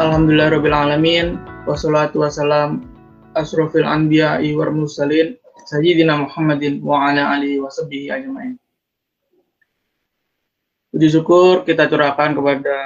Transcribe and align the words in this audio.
Alhamdulillahirrabbilalamin 0.00 1.36
Wassalatu 1.68 2.24
wassalam 2.24 2.88
Asrofil 3.36 3.84
anbiya 3.84 4.40
wal 4.56 4.72
mursalin 4.72 5.36
Sayyidina 5.68 6.24
Muhammadin 6.24 6.80
wa 6.80 7.12
ala 7.12 7.36
alihi 7.36 7.60
wa 7.60 7.68
sahbihi 7.68 8.08
ajma'in 8.08 8.56
Puji 10.88 11.04
syukur 11.12 11.68
kita 11.68 11.84
curahkan 11.84 12.32
kepada 12.32 12.76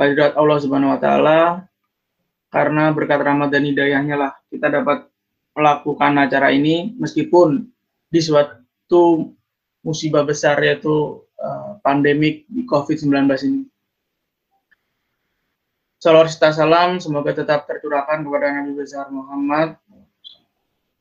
hadirat 0.00 0.32
Allah 0.40 0.56
Subhanahu 0.56 0.96
wa 0.96 1.00
taala 1.04 1.40
karena 2.48 2.96
berkat 2.96 3.20
rahmat 3.20 3.52
dan 3.52 3.68
hidayahnya 3.68 4.16
lah 4.16 4.32
kita 4.48 4.72
dapat 4.72 5.04
melakukan 5.52 6.16
acara 6.16 6.48
ini 6.48 6.96
meskipun 6.96 7.68
di 8.08 8.24
suatu 8.24 9.36
musibah 9.84 10.24
besar 10.24 10.64
yaitu 10.64 11.20
uh, 11.36 11.76
pandemik 11.84 12.48
COVID-19 12.64 13.12
ini. 13.52 13.68
Salawat 16.06 16.30
salam 16.30 17.02
semoga 17.02 17.34
tetap 17.34 17.66
tercurahkan 17.66 18.22
kepada 18.22 18.54
Nabi 18.54 18.78
besar 18.78 19.10
Muhammad 19.10 19.74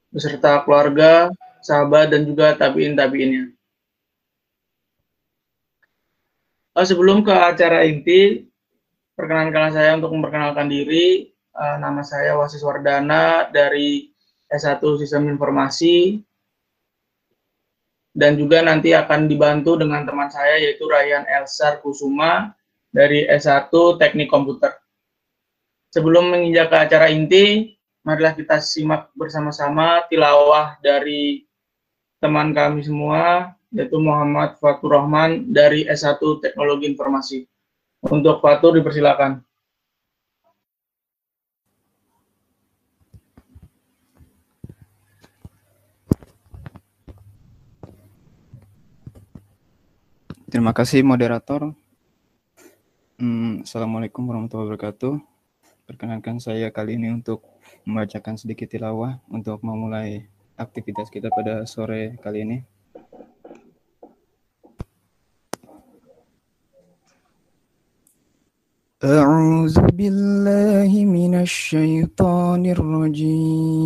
beserta 0.09 0.65
keluarga, 0.65 1.29
sahabat 1.61 2.09
dan 2.09 2.25
juga 2.25 2.57
tabiin 2.57 2.97
tabiinnya. 2.97 3.53
Uh, 6.73 6.81
sebelum 6.81 7.21
ke 7.21 7.29
acara 7.29 7.85
inti, 7.85 8.49
perkenankan 9.13 9.77
saya 9.77 9.93
untuk 9.93 10.09
memperkenalkan 10.09 10.73
diri. 10.73 11.29
Uh, 11.53 11.77
nama 11.77 12.01
saya 12.01 12.33
Wasis 12.41 12.65
Wardana 12.65 13.45
dari 13.53 14.09
S1 14.49 14.81
Sistem 15.05 15.29
Informasi 15.29 16.17
dan 18.09 18.41
juga 18.41 18.65
nanti 18.65 18.97
akan 18.97 19.29
dibantu 19.29 19.77
dengan 19.77 20.01
teman 20.01 20.33
saya 20.33 20.57
yaitu 20.57 20.89
Ryan 20.89 21.29
Elsar 21.29 21.77
Kusuma 21.85 22.57
dari 22.89 23.29
S1 23.29 23.69
Teknik 24.01 24.33
Komputer. 24.33 24.81
Sebelum 25.95 26.27
menginjak 26.27 26.75
ke 26.75 26.75
acara 26.75 27.07
inti, 27.07 27.71
marilah 28.03 28.35
kita 28.35 28.59
simak 28.59 29.15
bersama-sama 29.15 30.03
tilawah 30.11 30.75
dari 30.83 31.47
teman 32.19 32.51
kami 32.51 32.83
semua, 32.83 33.55
yaitu 33.71 33.95
Muhammad 34.03 34.59
Fatur 34.59 34.91
Rahman 34.91 35.55
dari 35.55 35.87
S1 35.87 36.19
Teknologi 36.43 36.91
Informasi. 36.91 37.47
Untuk 38.11 38.43
Fatur 38.43 38.75
dipersilakan. 38.75 39.39
Terima 50.51 50.75
kasih 50.75 51.07
moderator. 51.07 51.71
Hmm, 53.15 53.63
Assalamualaikum 53.63 54.27
warahmatullahi 54.27 54.75
wabarakatuh. 54.75 55.34
Perkenankan 55.90 56.38
saya 56.38 56.70
kali 56.70 56.94
ini 56.94 57.10
untuk 57.10 57.42
membacakan 57.82 58.38
sedikit 58.38 58.70
tilawah 58.70 59.18
untuk 59.26 59.58
memulai 59.66 60.30
aktivitas 60.54 61.10
kita 61.10 61.26
pada 61.34 61.66
sore 61.66 62.14
kali 62.22 62.46
ini. 62.46 62.58
أعوذ 69.00 69.96
بالله 69.96 70.92
من 71.08 71.40
الشيطان 71.40 72.66
الرجيم 72.76 73.80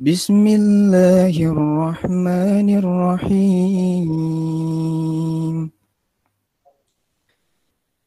بسم 0.00 0.44
الله 0.48 1.36
الرحمن 1.36 2.68
الرحيم 2.80 4.10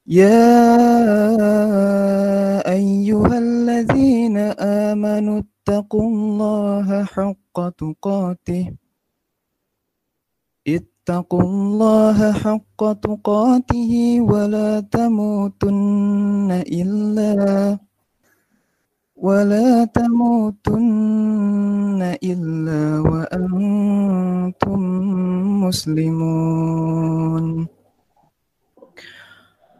يا 0.08 0.64
أيها 2.64 3.38
الذين 3.38 4.36
آمنوا 4.56 5.42
اتقوا 5.44 6.08
الله 6.08 7.04
حق 7.04 7.56
تقاته. 7.76 8.72
اتقوا 10.68 11.42
الله 11.42 12.32
حق 12.32 12.80
تقاته 13.04 13.92
ولا 14.20 14.80
تموتن 14.80 16.64
إلا 16.72 17.34
ولا 19.16 19.84
تموتن 19.84 20.88
إلا 22.24 23.00
وأنتم 23.00 24.80
مسلمون. 25.68 27.44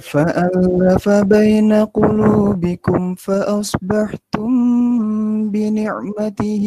فألف 0.00 1.08
بين 1.08 1.72
قلوبكم 1.72 3.14
فأصبحتم 3.14 4.50
بنعمته 5.50 6.64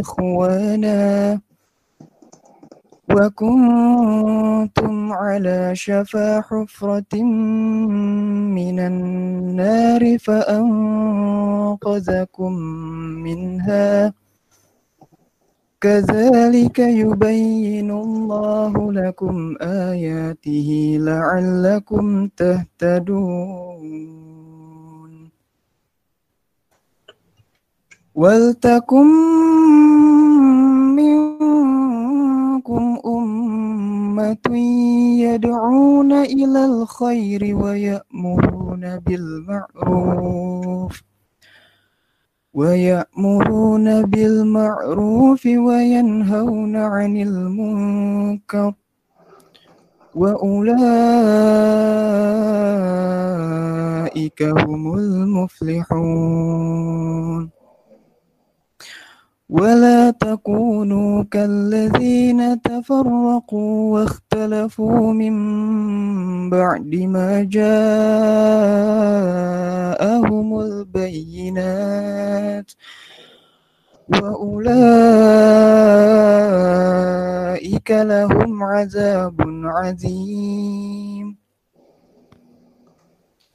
إخوانا 0.00 1.40
وكنتم 3.10 5.12
على 5.12 5.70
شفا 5.74 6.40
حفرة 6.40 7.14
من 8.58 8.78
النار 8.80 10.18
فأنقذكم 10.18 10.92
منها 13.24 14.12
كذلك 15.84 16.78
يبين 16.78 17.90
الله 17.90 18.92
لكم 18.92 19.54
آياته 19.60 20.96
لعلكم 21.00 22.26
تهتدون. 22.26 24.14
ولتكن 28.14 29.06
منكم 30.96 32.98
أمة 33.06 34.56
يدعون 35.20 36.12
إلى 36.12 36.64
الخير 36.64 37.56
ويأمرون 37.56 38.98
بالمعروف. 38.98 41.02
ويأمرون 42.54 44.02
بالمعروف 44.02 45.46
وينهون 45.46 46.76
عن 46.76 47.16
المنكر 47.16 48.74
وأولئك 50.14 50.74
هم 54.42 54.94
المفلحون. 54.98 56.44
ولا 59.48 60.10
تكونوا 60.10 61.24
كالذين 61.30 62.62
تفرقوا 62.62 63.94
واختلفوا 63.94 65.12
من 65.12 65.34
بعد 66.50 66.94
ما 66.94 67.42
جاءهم 67.42 67.70
البينات. 70.60 72.70
وأولئك 74.08 74.74
لهم 77.90 78.62
عذاب 78.62 79.34
عظيم. 79.64 80.93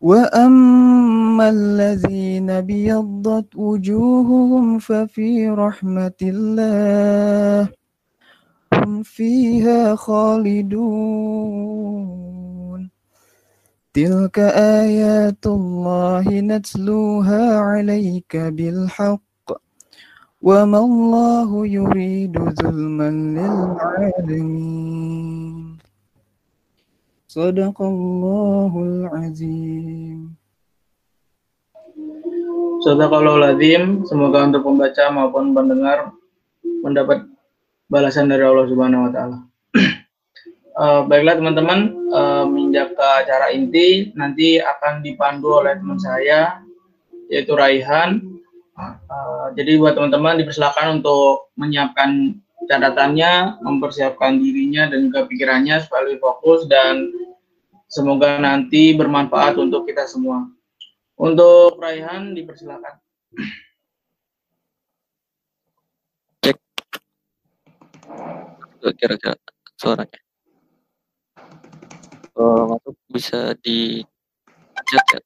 وأما 0.00 1.48
الذين 1.48 2.60
بيضت 2.60 3.56
وجوههم 3.56 4.78
ففي 4.78 5.48
رحمة 5.48 6.20
الله 6.22 7.68
هم 8.74 9.02
فيها 9.02 9.94
خالدون. 9.94 10.80
تلك 13.94 14.38
آيات 14.82 15.46
الله 15.46 16.24
نتلوها 16.40 17.58
عليك 17.58 18.36
بالحق. 18.36 19.20
وما 20.42 20.78
الله 20.78 21.66
يريد 21.66 22.38
ظلما 22.62 23.10
للعالمين. 24.16 24.80
Sadaqallahul 27.30 29.06
azim. 29.14 30.34
Sadaqallahul 32.82 33.54
azim. 33.54 34.02
Semoga 34.02 34.50
untuk 34.50 34.66
pembaca 34.66 35.14
maupun 35.14 35.54
pendengar 35.54 36.10
mendapat 36.82 37.30
balasan 37.86 38.26
dari 38.26 38.42
Allah 38.42 38.66
Subhanahu 38.66 39.06
wa 39.06 39.10
taala. 39.14 39.38
Uh, 40.74 41.06
baiklah 41.10 41.38
teman-teman, 41.38 41.94
uh, 42.10 42.50
menginjak 42.50 42.98
ke 42.98 43.06
acara 43.22 43.54
inti 43.54 44.10
nanti 44.18 44.58
akan 44.58 44.98
dipandu 44.98 45.62
oleh 45.62 45.78
teman 45.78 46.02
saya 46.02 46.66
yaitu 47.30 47.54
Raihan. 47.54 48.26
Uh, 48.74 49.54
jadi 49.54 49.78
buat 49.78 49.94
teman-teman 49.94 50.34
dipersilakan 50.42 50.98
untuk 50.98 51.54
menyiapkan 51.54 52.42
catatannya, 52.68 53.62
mempersiapkan 53.64 54.36
dirinya 54.36 54.90
dan 54.90 55.08
juga 55.08 55.24
pikirannya 55.24 55.80
supaya 55.84 56.08
lebih 56.08 56.20
fokus 56.20 56.68
dan 56.68 57.08
semoga 57.88 58.36
nanti 58.36 58.92
bermanfaat 58.92 59.56
untuk 59.56 59.88
kita 59.88 60.04
semua. 60.04 60.48
Untuk 61.20 61.76
Raihan 61.80 62.32
dipersilakan. 62.32 62.96
Cek. 66.40 66.56
Kira-kira 68.80 69.36
suaranya. 69.76 70.20
Oh, 72.40 72.72
masuk 72.72 72.96
bisa 73.12 73.52
di 73.60 74.00
ya. 74.90 75.20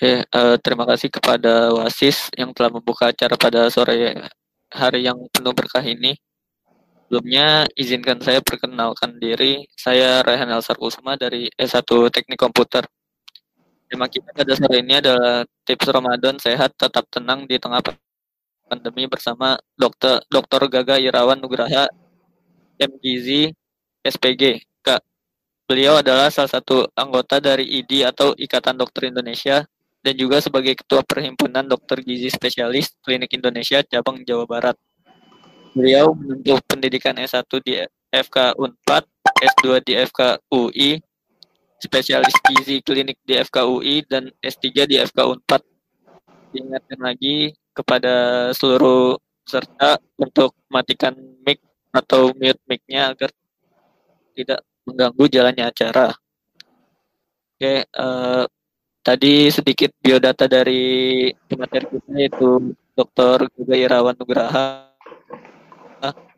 Oke, 0.00 0.24
uh, 0.32 0.56
terima 0.64 0.88
kasih 0.88 1.12
kepada 1.12 1.76
Wasis 1.76 2.32
yang 2.32 2.56
telah 2.56 2.72
membuka 2.72 3.12
acara 3.12 3.36
pada 3.36 3.68
sore 3.68 4.16
hari 4.72 5.04
yang 5.04 5.28
penuh 5.28 5.52
berkah 5.52 5.84
ini. 5.84 6.16
Sebelumnya, 7.04 7.68
izinkan 7.76 8.16
saya 8.24 8.40
perkenalkan 8.40 9.20
diri. 9.20 9.68
Saya 9.76 10.24
Rehan 10.24 10.48
Elsar 10.56 10.80
Kusuma 10.80 11.20
dari 11.20 11.52
S1 11.52 11.84
Teknik 12.16 12.40
Komputer. 12.40 12.88
Tema 13.92 14.08
kita 14.08 14.32
pada 14.32 14.56
sore 14.56 14.80
ini 14.80 15.04
adalah 15.04 15.44
tips 15.68 15.84
Ramadan 15.92 16.40
sehat 16.40 16.72
tetap 16.80 17.04
tenang 17.12 17.44
di 17.44 17.60
tengah 17.60 17.84
pandemi 18.72 19.04
bersama 19.04 19.60
Dr. 19.76 20.24
Dr. 20.32 20.80
Gaga 20.80 20.96
Irawan 20.96 21.36
Nugraha 21.44 21.84
MGZ 22.80 23.52
SPG. 24.00 24.64
Kak, 24.80 25.04
beliau 25.68 26.00
adalah 26.00 26.32
salah 26.32 26.48
satu 26.48 26.88
anggota 26.96 27.36
dari 27.36 27.68
ID 27.68 28.08
atau 28.08 28.32
Ikatan 28.32 28.80
Dokter 28.80 29.12
Indonesia 29.12 29.68
dan 30.00 30.14
juga 30.16 30.40
sebagai 30.40 30.76
Ketua 30.80 31.04
Perhimpunan 31.04 31.64
Dokter 31.68 32.00
Gizi 32.00 32.32
Spesialis 32.32 32.96
Klinik 33.04 33.32
Indonesia 33.36 33.84
cabang 33.84 34.24
Jawa 34.24 34.48
Barat. 34.48 34.76
Beliau 35.76 36.16
menempuh 36.16 36.58
pendidikan 36.66 37.14
S1 37.14 37.46
di 37.62 37.78
FK 38.10 38.58
Unpad, 38.58 39.06
S2 39.38 39.78
di 39.86 39.94
FK 39.94 40.42
UI, 40.50 40.98
spesialis 41.78 42.34
gizi 42.42 42.82
klinik 42.82 43.22
di 43.22 43.38
FK 43.38 43.56
UI, 43.70 44.02
dan 44.02 44.34
S3 44.42 44.84
di 44.90 44.98
FK 44.98 45.18
Unpad. 45.30 45.62
Diingatkan 46.50 46.98
lagi 46.98 47.54
kepada 47.70 48.50
seluruh 48.50 49.14
peserta 49.46 50.02
untuk 50.18 50.58
matikan 50.66 51.14
mic 51.46 51.62
atau 51.94 52.34
mute 52.34 52.58
mic-nya 52.66 53.14
agar 53.14 53.30
tidak 54.34 54.60
mengganggu 54.86 55.24
jalannya 55.30 55.64
acara. 55.70 56.10
Oke, 57.54 57.86
uh, 57.94 58.44
tadi 59.10 59.50
sedikit 59.50 59.90
biodata 59.98 60.46
dari 60.46 61.26
materi 61.58 61.98
kita 61.98 62.14
yaitu 62.14 62.78
Dr. 62.94 63.50
Juga 63.58 63.74
Irawan 63.74 64.14
Nugraha 64.14 64.86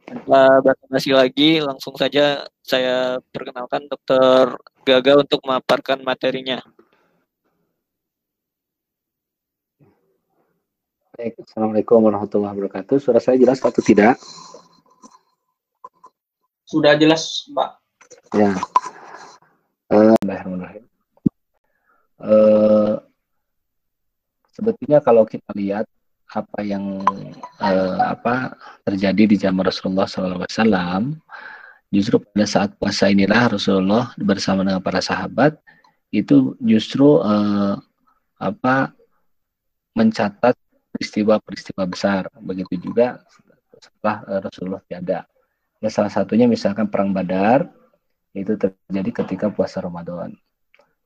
tanpa 0.09 0.41
basa-basi 0.65 1.13
lagi, 1.13 1.61
langsung 1.61 1.93
saja 2.01 2.49
saya 2.65 3.21
perkenalkan 3.29 3.85
Dokter 3.93 4.57
Gaga 4.89 5.21
untuk 5.21 5.45
memaparkan 5.45 6.01
materinya. 6.01 6.65
Baik, 11.13 11.45
Assalamualaikum 11.45 12.01
warahmatullahi 12.09 12.57
wabarakatuh. 12.57 12.97
Suara 13.01 13.21
saya 13.21 13.37
jelas 13.37 13.61
atau 13.61 13.85
tidak? 13.85 14.17
Sudah 16.65 16.97
jelas, 16.97 17.49
Pak. 17.53 17.71
Ya. 18.33 18.57
Uh, 19.93 20.17
uh, 22.23 22.95
sebetulnya 24.55 25.03
kalau 25.03 25.27
kita 25.27 25.51
lihat 25.59 25.87
apa 26.33 26.65
yang 26.65 27.05
uh, 27.61 27.99
apa 28.09 28.57
terjadi 28.89 29.23
di 29.29 29.37
zaman 29.37 29.69
Rasulullah 29.69 30.09
SAW 30.09 31.13
justru 31.93 32.17
pada 32.25 32.47
saat 32.49 32.71
puasa 32.81 33.13
inilah 33.13 33.53
Rasulullah 33.53 34.17
bersama 34.17 34.65
dengan 34.65 34.81
para 34.81 35.05
sahabat 35.05 35.61
itu 36.09 36.57
justru 36.65 37.21
uh, 37.21 37.77
apa 38.41 38.97
mencatat 39.93 40.57
peristiwa-peristiwa 40.93 41.85
besar. 41.85 42.29
Begitu 42.41 42.81
juga 42.81 43.21
setelah 43.77 44.25
uh, 44.25 44.41
Rasulullah 44.41 44.83
tiada. 44.89 45.29
Ya 45.85 45.89
salah 45.93 46.13
satunya 46.13 46.49
misalkan 46.49 46.89
perang 46.89 47.13
Badar 47.13 47.69
itu 48.33 48.57
terjadi 48.57 49.11
ketika 49.25 49.53
puasa 49.53 49.85
Ramadan 49.85 50.33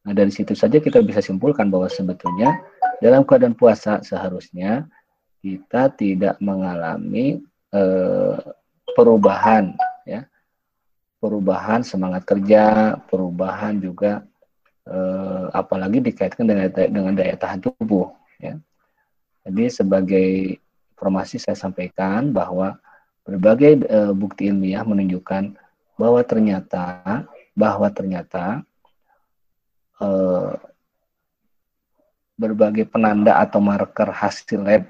nah 0.06 0.14
dari 0.14 0.31
situ 0.31 0.55
saja 0.55 0.79
kita 0.79 1.03
bisa 1.03 1.19
simpulkan 1.19 1.67
bahwa 1.67 1.91
sebetulnya 1.91 2.62
dalam 3.03 3.26
keadaan 3.26 3.58
puasa 3.58 4.00
seharusnya 4.00 4.87
kita 5.43 5.93
tidak 5.94 6.35
mengalami 6.43 7.42
eh, 7.71 8.37
perubahan 8.97 9.76
ya. 10.09 10.25
Perubahan 11.16 11.81
semangat 11.81 12.28
kerja 12.28 12.95
perubahan 13.09 13.78
juga 13.78 14.25
eh, 14.88 15.45
apalagi 15.52 16.02
dikaitkan 16.02 16.45
dengan 16.47 16.66
dengan 16.71 17.12
daya 17.14 17.37
tahan 17.37 17.61
tubuh 17.62 18.11
ya. 18.40 18.57
Jadi 19.47 19.64
sebagai 19.71 20.59
informasi 20.97 21.38
saya 21.38 21.54
sampaikan 21.54 22.35
bahwa 22.35 22.75
berbagai 23.23 23.87
eh, 23.87 24.12
bukti 24.16 24.50
ilmiah 24.50 24.83
menunjukkan 24.83 25.54
bahwa 25.97 26.21
ternyata 26.26 27.25
bahwa 27.57 27.88
ternyata 27.88 28.66
eh, 30.03 30.55
berbagai 32.37 32.85
penanda 32.87 33.41
atau 33.41 33.65
marker 33.65 34.12
hasil 34.12 34.61
lab 34.61 34.85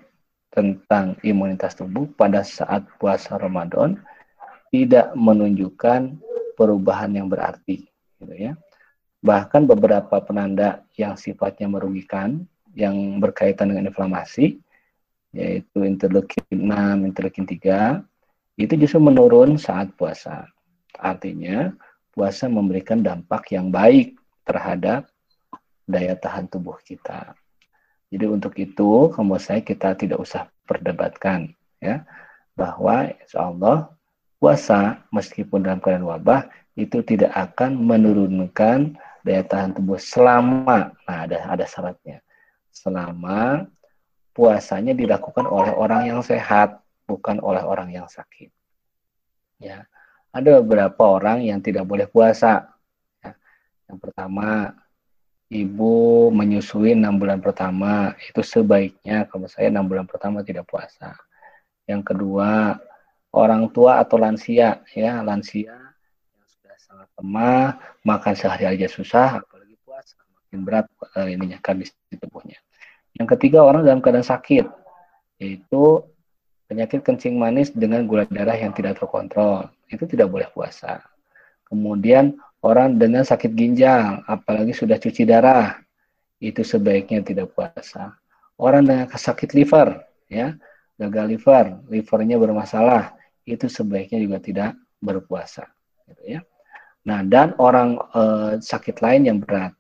tentang 0.51 1.15
imunitas 1.23 1.79
tubuh 1.79 2.11
pada 2.17 2.43
saat 2.43 2.89
puasa 2.99 3.39
Ramadan 3.39 4.01
tidak 4.75 5.15
menunjukkan 5.15 6.19
perubahan 6.59 7.13
yang 7.15 7.31
berarti 7.31 7.87
gitu 8.19 8.35
ya. 8.35 8.59
Bahkan 9.23 9.69
beberapa 9.69 10.19
penanda 10.25 10.83
yang 10.99 11.15
sifatnya 11.15 11.71
merugikan 11.71 12.43
yang 12.77 13.21
berkaitan 13.23 13.73
dengan 13.73 13.89
inflamasi 13.89 14.59
yaitu 15.37 15.85
interleukin 15.85 16.45
6, 16.51 17.09
interleukin 17.09 17.45
3 17.45 18.01
itu 18.57 18.73
justru 18.81 19.01
menurun 19.05 19.61
saat 19.61 19.93
puasa. 19.95 20.49
Artinya 20.97 21.77
puasa 22.17 22.49
memberikan 22.49 23.05
dampak 23.05 23.53
yang 23.53 23.69
baik 23.69 24.17
terhadap 24.47 25.11
daya 25.85 26.15
tahan 26.15 26.47
tubuh 26.47 26.79
kita. 26.81 27.35
Jadi 28.07 28.25
untuk 28.31 28.55
itu, 28.57 29.11
kamu 29.11 29.37
saya 29.43 29.61
kita 29.61 29.99
tidak 29.99 30.23
usah 30.23 30.47
perdebatkan 30.65 31.53
ya 31.83 32.07
bahwa 32.57 33.11
insya 33.13 33.53
Allah 33.53 33.93
puasa 34.41 35.05
meskipun 35.13 35.67
dalam 35.67 35.83
keadaan 35.83 36.09
wabah 36.09 36.49
itu 36.79 37.05
tidak 37.05 37.35
akan 37.35 37.77
menurunkan 37.77 38.97
daya 39.23 39.43
tahan 39.45 39.77
tubuh 39.77 40.01
selama 40.01 40.97
nah 41.05 41.29
ada 41.29 41.47
ada 41.47 41.65
syaratnya 41.69 42.25
selama 42.73 43.69
puasanya 44.33 44.97
dilakukan 44.97 45.45
oleh 45.45 45.73
orang 45.77 46.09
yang 46.09 46.21
sehat 46.25 46.81
bukan 47.05 47.39
oleh 47.45 47.61
orang 47.63 47.93
yang 47.93 48.09
sakit 48.09 48.49
ya 49.61 49.85
ada 50.37 50.61
beberapa 50.61 51.17
orang 51.17 51.49
yang 51.49 51.65
tidak 51.65 51.89
boleh 51.89 52.05
puasa. 52.05 52.76
Yang 53.87 53.99
pertama 54.03 54.75
ibu 55.51 56.29
menyusui 56.35 56.95
enam 56.95 57.19
bulan 57.19 57.39
pertama. 57.39 58.15
Itu 58.19 58.43
sebaiknya 58.43 59.31
kalau 59.31 59.47
saya 59.47 59.71
enam 59.71 59.87
bulan 59.87 60.07
pertama 60.07 60.43
tidak 60.43 60.67
puasa. 60.67 61.15
Yang 61.87 62.15
kedua 62.15 62.75
orang 63.31 63.71
tua 63.71 64.03
atau 64.03 64.19
lansia 64.19 64.83
ya 64.91 65.23
lansia 65.23 65.77
yang 66.35 66.47
sudah 66.51 66.77
sangat 66.83 67.09
lemah 67.21 67.79
makan 68.03 68.35
sehari 68.35 68.65
aja 68.67 68.89
susah 68.91 69.45
apalagi 69.45 69.77
puasa 69.85 70.19
makin 70.35 70.61
berat 70.67 70.87
uh, 71.15 71.29
ininya 71.31 71.63
kondisi 71.63 71.95
tubuhnya. 72.19 72.59
Yang 73.17 73.39
ketiga 73.39 73.63
orang 73.63 73.87
dalam 73.87 74.03
keadaan 74.03 74.27
sakit 74.27 74.67
yaitu 75.39 76.03
penyakit 76.67 77.07
kencing 77.07 77.39
manis 77.39 77.71
dengan 77.71 78.03
gula 78.11 78.27
darah 78.27 78.59
yang 78.59 78.75
tidak 78.75 78.99
terkontrol. 78.99 79.71
Itu 79.87 80.11
tidak 80.11 80.27
boleh 80.27 80.51
puasa. 80.51 81.07
Kemudian 81.71 82.35
orang 82.67 82.99
dengan 82.99 83.23
sakit 83.23 83.55
ginjal 83.55 84.27
apalagi 84.27 84.75
sudah 84.75 84.99
cuci 84.99 85.23
darah 85.23 85.79
itu 86.43 86.67
sebaiknya 86.67 87.23
tidak 87.23 87.55
puasa 87.55 88.19
orang 88.59 88.83
dengan 88.83 89.07
sakit 89.07 89.55
liver 89.55 90.03
ya 90.27 90.59
gagal 90.97 91.27
liver, 91.29 91.65
livernya 91.93 92.37
bermasalah, 92.41 93.13
itu 93.45 93.69
sebaiknya 93.69 94.19
juga 94.21 94.39
tidak 94.41 94.71
berpuasa. 94.99 95.69
Gitu 96.09 96.23
ya. 96.37 96.41
Nah, 97.07 97.23
dan 97.23 97.55
orang 97.61 98.01
e, 98.11 98.23
sakit 98.59 98.99
lain 99.05 99.23
yang 99.29 99.39
berat, 99.39 99.77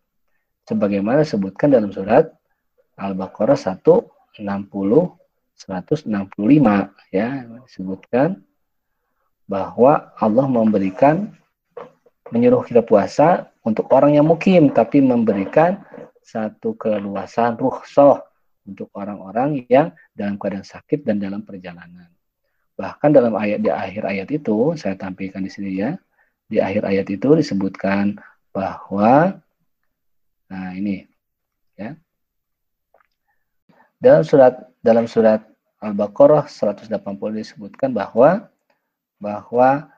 sebagaimana 0.69 1.27
disebutkan 1.27 1.75
dalam 1.75 1.91
surat 1.91 2.31
Al-Baqarah 2.97 3.59
160 3.59 4.45
165 5.57 6.13
ya 7.17 7.29
disebutkan 7.65 8.45
bahwa 9.49 10.13
Allah 10.21 10.47
memberikan 10.53 11.33
menyuruh 12.35 12.67
kita 12.67 12.83
puasa 12.83 13.51
untuk 13.63 13.87
orang 13.95 14.19
yang 14.19 14.27
mukim 14.27 14.71
tapi 14.75 14.99
memberikan 15.03 15.83
satu 16.27 16.75
keluasan 16.75 17.55
ruhsah 17.55 18.23
untuk 18.67 18.91
orang-orang 18.99 19.63
yang 19.71 19.95
dalam 20.11 20.35
keadaan 20.35 20.67
sakit 20.67 21.07
dan 21.07 21.23
dalam 21.23 21.47
perjalanan. 21.47 22.11
Bahkan 22.75 23.11
dalam 23.15 23.33
ayat 23.39 23.63
di 23.63 23.71
akhir 23.71 24.03
ayat 24.05 24.29
itu 24.35 24.75
saya 24.75 24.99
tampilkan 24.99 25.41
di 25.41 25.51
sini 25.51 25.71
ya. 25.81 25.95
Di 26.51 26.59
akhir 26.59 26.83
ayat 26.83 27.07
itu 27.09 27.39
disebutkan 27.39 28.19
bahwa 28.51 29.39
nah 30.51 30.71
ini 30.75 31.07
ya. 31.79 31.95
Dalam 34.03 34.23
surat 34.27 34.55
dalam 34.83 35.07
surat 35.07 35.41
Al-Baqarah 35.81 36.51
180 36.51 36.91
disebutkan 37.39 37.95
bahwa 37.95 38.51
bahwa 39.17 39.89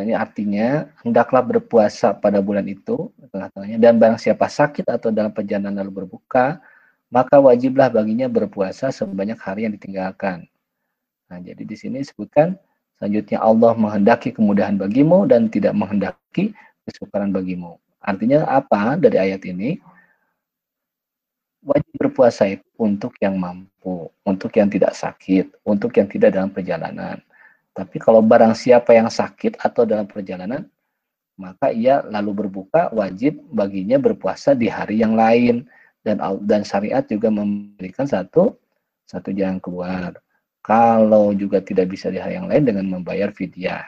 ini 0.00 0.16
artinya 0.16 0.88
hendaklah 1.04 1.44
berpuasa 1.44 2.16
pada 2.16 2.40
bulan 2.40 2.64
itu 2.64 3.12
dan 3.78 4.00
barang 4.00 4.20
siapa 4.20 4.48
sakit 4.48 4.86
atau 4.88 5.12
dalam 5.12 5.34
perjalanan 5.34 5.84
lalu 5.84 6.04
berbuka 6.04 6.62
maka 7.14 7.38
wajiblah 7.38 7.86
baginya 7.94 8.26
berpuasa 8.26 8.90
sebanyak 8.90 9.38
hari 9.38 9.70
yang 9.70 9.74
ditinggalkan. 9.78 10.50
Nah, 11.30 11.38
jadi 11.38 11.62
di 11.62 11.76
sini 11.78 12.02
disebutkan 12.02 12.58
selanjutnya 12.98 13.38
Allah 13.38 13.72
menghendaki 13.78 14.34
kemudahan 14.34 14.74
bagimu 14.74 15.22
dan 15.30 15.46
tidak 15.46 15.78
menghendaki 15.78 16.50
kesukaran 16.82 17.30
bagimu. 17.30 17.78
Artinya 18.02 18.42
apa 18.50 18.98
dari 18.98 19.16
ayat 19.16 19.46
ini? 19.46 19.78
Wajib 21.64 21.96
berpuasa 21.96 22.44
itu 22.44 22.66
untuk 22.76 23.16
yang 23.24 23.40
mampu, 23.40 24.12
untuk 24.20 24.52
yang 24.52 24.68
tidak 24.68 24.92
sakit, 24.92 25.48
untuk 25.64 25.96
yang 25.96 26.04
tidak 26.10 26.36
dalam 26.36 26.52
perjalanan. 26.52 27.24
Tapi 27.74 27.98
kalau 27.98 28.22
barang 28.22 28.54
siapa 28.54 28.94
yang 28.94 29.10
sakit 29.10 29.58
atau 29.58 29.82
dalam 29.82 30.06
perjalanan, 30.06 30.70
maka 31.34 31.74
ia 31.74 32.06
lalu 32.06 32.46
berbuka 32.46 32.94
wajib 32.94 33.42
baginya 33.50 33.98
berpuasa 33.98 34.54
di 34.54 34.70
hari 34.70 35.02
yang 35.02 35.18
lain 35.18 35.66
dan 36.06 36.22
dan 36.46 36.62
syariat 36.62 37.02
juga 37.02 37.34
memberikan 37.34 38.06
satu 38.06 38.54
satu 39.10 39.34
jalan 39.34 39.58
keluar. 39.58 40.14
Kalau 40.64 41.34
juga 41.36 41.60
tidak 41.60 41.92
bisa 41.92 42.08
di 42.08 42.16
hal 42.16 42.32
yang 42.32 42.46
lain 42.48 42.64
dengan 42.64 42.86
membayar 42.88 43.28
fidyah. 43.34 43.84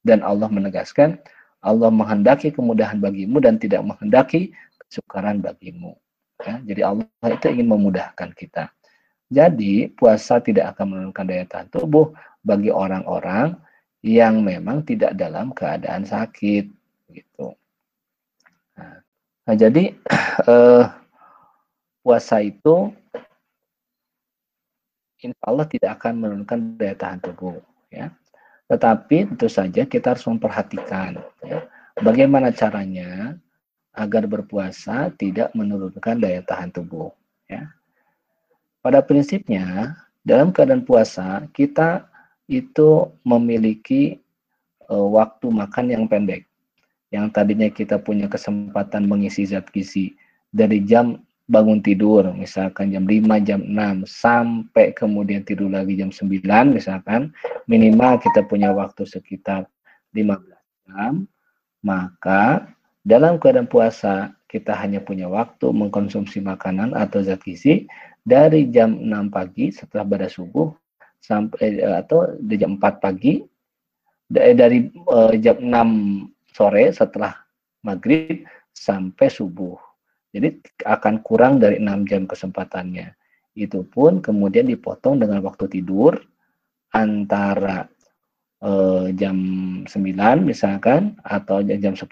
Dan 0.00 0.24
Allah 0.24 0.48
menegaskan, 0.48 1.18
Allah 1.60 1.90
menghendaki 1.92 2.54
kemudahan 2.54 3.02
bagimu 3.02 3.42
dan 3.42 3.60
tidak 3.60 3.84
menghendaki 3.84 4.54
kesukaran 4.86 5.42
bagimu. 5.42 5.98
Ya, 6.40 6.62
jadi 6.62 6.80
Allah 6.88 7.28
itu 7.28 7.46
ingin 7.52 7.68
memudahkan 7.68 8.32
kita. 8.32 8.70
Jadi 9.26 9.90
puasa 9.90 10.38
tidak 10.38 10.76
akan 10.76 10.86
menurunkan 10.94 11.26
daya 11.26 11.44
tahan 11.50 11.68
tubuh 11.74 12.14
bagi 12.46 12.70
orang-orang 12.70 13.58
yang 14.06 14.38
memang 14.46 14.86
tidak 14.86 15.18
dalam 15.18 15.50
keadaan 15.50 16.06
sakit 16.06 16.70
gitu. 17.10 17.58
Nah, 18.78 19.02
nah 19.42 19.54
jadi 19.58 19.98
eh, 20.52 20.84
puasa 22.06 22.38
itu 22.38 22.94
insya 25.26 25.42
Allah 25.42 25.66
tidak 25.66 25.98
akan 25.98 26.12
menurunkan 26.22 26.58
daya 26.78 26.94
tahan 26.94 27.18
tubuh 27.18 27.58
ya 27.90 28.14
tetapi 28.70 29.30
tentu 29.30 29.50
saja 29.50 29.82
kita 29.86 30.14
harus 30.14 30.26
memperhatikan 30.26 31.18
ya, 31.42 31.66
bagaimana 31.98 32.54
caranya 32.54 33.34
agar 33.90 34.30
berpuasa 34.30 35.10
tidak 35.18 35.50
menurunkan 35.58 36.22
daya 36.22 36.46
tahan 36.46 36.70
tubuh 36.70 37.10
ya 37.50 37.66
pada 38.86 39.02
prinsipnya 39.02 39.98
dalam 40.22 40.54
keadaan 40.54 40.86
puasa 40.86 41.42
kita 41.50 42.06
itu 42.46 43.10
memiliki 43.26 44.22
uh, 44.86 45.10
waktu 45.10 45.50
makan 45.50 45.90
yang 45.90 46.06
pendek. 46.06 46.46
Yang 47.10 47.34
tadinya 47.34 47.66
kita 47.66 47.98
punya 47.98 48.30
kesempatan 48.30 49.10
mengisi 49.10 49.42
zat 49.42 49.66
gizi 49.74 50.14
dari 50.54 50.86
jam 50.86 51.18
bangun 51.50 51.82
tidur 51.82 52.30
misalkan 52.34 52.94
jam 52.94 53.06
5 53.06 53.46
jam 53.46 53.62
6 53.62 54.06
sampai 54.06 54.94
kemudian 54.94 55.46
tidur 55.46 55.70
lagi 55.70 55.94
jam 55.94 56.10
9 56.10 56.42
misalkan 56.74 57.30
minimal 57.70 58.18
kita 58.18 58.42
punya 58.50 58.74
waktu 58.74 59.06
sekitar 59.06 59.70
15 60.10 60.42
jam 60.90 61.30
maka 61.86 62.66
dalam 63.06 63.38
keadaan 63.38 63.70
puasa 63.70 64.34
kita 64.50 64.74
hanya 64.74 64.98
punya 64.98 65.30
waktu 65.30 65.70
mengkonsumsi 65.70 66.42
makanan 66.42 66.98
atau 66.98 67.22
zat 67.22 67.38
gizi 67.46 67.86
dari 68.26 68.66
jam 68.74 68.98
6 68.98 69.30
pagi 69.30 69.70
setelah 69.70 70.02
pada 70.02 70.26
subuh 70.26 70.74
sampai 71.22 71.78
eh, 71.78 71.96
atau 72.02 72.34
di 72.42 72.58
jam 72.58 72.74
4 72.74 72.98
pagi 72.98 73.38
eh, 74.34 74.54
dari 74.58 74.90
uh, 75.06 75.30
jam 75.38 75.62
6 75.62 76.50
sore 76.50 76.90
setelah 76.90 77.30
maghrib 77.86 78.42
sampai 78.74 79.30
subuh 79.30 79.78
jadi 80.36 80.52
akan 80.84 81.24
kurang 81.24 81.56
dari 81.56 81.80
6 81.80 82.04
jam 82.12 82.28
kesempatannya. 82.28 83.16
Itu 83.56 83.88
pun 83.88 84.20
kemudian 84.20 84.68
dipotong 84.68 85.16
dengan 85.16 85.40
waktu 85.40 85.64
tidur 85.72 86.12
antara 86.92 87.88
eh, 88.60 89.06
jam 89.16 89.36
9 89.88 89.88
misalkan 90.44 91.16
atau 91.24 91.64
jam 91.64 91.96
10 91.96 92.04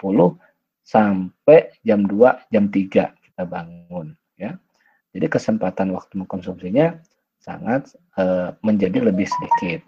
sampai 0.81 1.69
jam 1.85 2.09
2, 2.09 2.49
jam 2.49 2.65
3 2.73 3.13
kita 3.13 3.43
bangun 3.45 4.17
ya. 4.41 4.57
Jadi 5.15 5.27
kesempatan 5.31 5.95
waktu 5.95 6.19
mengkonsumsinya 6.19 6.99
sangat 7.39 7.95
eh, 8.19 8.51
menjadi 8.67 8.99
lebih 9.09 9.31
sedikit. 9.31 9.87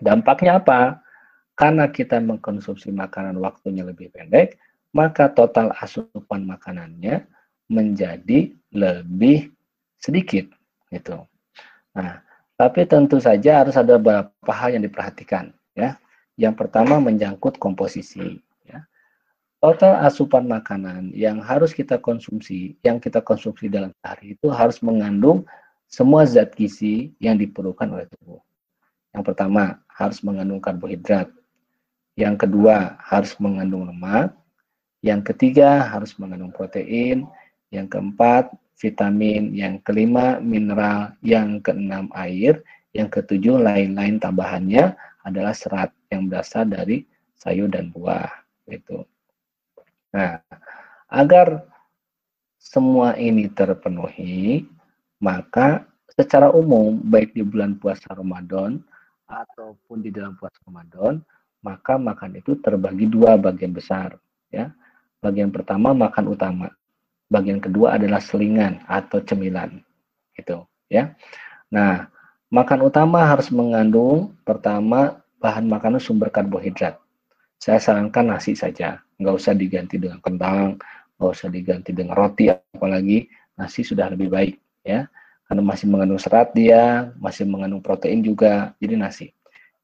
Dampaknya 0.00 0.58
apa? 0.58 1.04
Karena 1.52 1.84
kita 1.92 2.16
mengkonsumsi 2.16 2.88
makanan 2.96 3.36
waktunya 3.36 3.84
lebih 3.84 4.08
pendek, 4.08 4.56
maka 4.96 5.28
total 5.28 5.76
asupan 5.76 6.48
makanannya 6.48 7.28
menjadi 7.68 8.52
lebih 8.72 9.52
sedikit 10.00 10.48
gitu. 10.88 11.28
Nah, 11.92 12.24
tapi 12.56 12.88
tentu 12.88 13.20
saja 13.20 13.64
harus 13.64 13.76
ada 13.76 14.00
beberapa 14.00 14.52
hal 14.52 14.76
yang 14.76 14.84
diperhatikan 14.84 15.52
ya. 15.76 16.00
Yang 16.40 16.64
pertama 16.64 16.96
menyangkut 16.96 17.60
komposisi. 17.60 18.40
Total 19.62 19.94
asupan 20.02 20.50
makanan 20.50 21.14
yang 21.14 21.38
harus 21.38 21.70
kita 21.70 21.94
konsumsi, 22.02 22.74
yang 22.82 22.98
kita 22.98 23.22
konsumsi 23.22 23.70
dalam 23.70 23.94
sehari 24.02 24.34
itu 24.34 24.50
harus 24.50 24.82
mengandung 24.82 25.46
semua 25.86 26.26
zat 26.26 26.50
gizi 26.58 27.14
yang 27.22 27.38
diperlukan 27.38 27.86
oleh 27.86 28.10
tubuh. 28.10 28.42
Yang 29.14 29.22
pertama, 29.30 29.78
harus 29.86 30.18
mengandung 30.26 30.58
karbohidrat. 30.58 31.30
Yang 32.18 32.42
kedua, 32.42 32.98
harus 33.06 33.38
mengandung 33.38 33.86
lemak. 33.86 34.34
Yang 34.98 35.30
ketiga 35.30 35.86
harus 35.94 36.10
mengandung 36.18 36.50
protein, 36.50 37.30
yang 37.70 37.86
keempat 37.86 38.50
vitamin, 38.82 39.54
yang 39.54 39.78
kelima 39.86 40.42
mineral, 40.42 41.14
yang 41.22 41.62
keenam 41.62 42.10
air, 42.18 42.66
yang 42.98 43.06
ketujuh 43.06 43.62
lain-lain 43.62 44.18
tambahannya 44.18 44.98
adalah 45.22 45.54
serat 45.54 45.94
yang 46.10 46.26
berasal 46.26 46.66
dari 46.66 47.06
sayur 47.38 47.70
dan 47.70 47.94
buah 47.94 48.26
itu. 48.66 49.06
Nah, 50.12 50.44
agar 51.08 51.64
semua 52.60 53.16
ini 53.16 53.48
terpenuhi, 53.48 54.68
maka 55.18 55.88
secara 56.12 56.52
umum 56.52 57.00
baik 57.00 57.32
di 57.32 57.40
bulan 57.40 57.80
puasa 57.80 58.12
Ramadan 58.12 58.80
ataupun 59.26 60.04
di 60.04 60.12
dalam 60.12 60.36
puasa 60.36 60.60
Ramadan, 60.68 61.24
maka 61.64 61.96
makan 61.96 62.36
itu 62.36 62.58
terbagi 62.60 63.08
dua 63.08 63.40
bagian 63.40 63.72
besar, 63.72 64.20
ya. 64.52 64.68
Bagian 65.22 65.54
pertama 65.54 65.94
makan 65.94 66.34
utama. 66.34 66.68
Bagian 67.32 67.62
kedua 67.62 67.96
adalah 67.96 68.20
selingan 68.20 68.82
atau 68.90 69.22
cemilan. 69.24 69.80
Gitu, 70.36 70.60
ya. 70.92 71.14
Nah, 71.72 72.10
makan 72.52 72.84
utama 72.84 73.24
harus 73.24 73.48
mengandung 73.48 74.36
pertama 74.44 75.22
bahan 75.40 75.64
makanan 75.64 76.02
sumber 76.02 76.28
karbohidrat. 76.28 77.00
Saya 77.62 77.78
sarankan 77.78 78.34
nasi 78.34 78.58
saja, 78.58 79.00
nggak 79.22 79.36
usah 79.38 79.54
diganti 79.54 79.96
dengan 80.02 80.18
kentang, 80.18 80.76
nggak 81.16 81.30
usah 81.30 81.48
diganti 81.48 81.94
dengan 81.94 82.18
roti, 82.18 82.50
apalagi 82.50 83.30
nasi 83.54 83.86
sudah 83.86 84.10
lebih 84.10 84.28
baik 84.28 84.54
ya, 84.82 85.06
karena 85.46 85.62
masih 85.62 85.86
mengandung 85.86 86.18
serat 86.18 86.50
dia, 86.52 87.14
masih 87.22 87.46
mengandung 87.46 87.80
protein 87.80 88.20
juga, 88.20 88.74
jadi 88.82 88.98
nasi. 88.98 89.30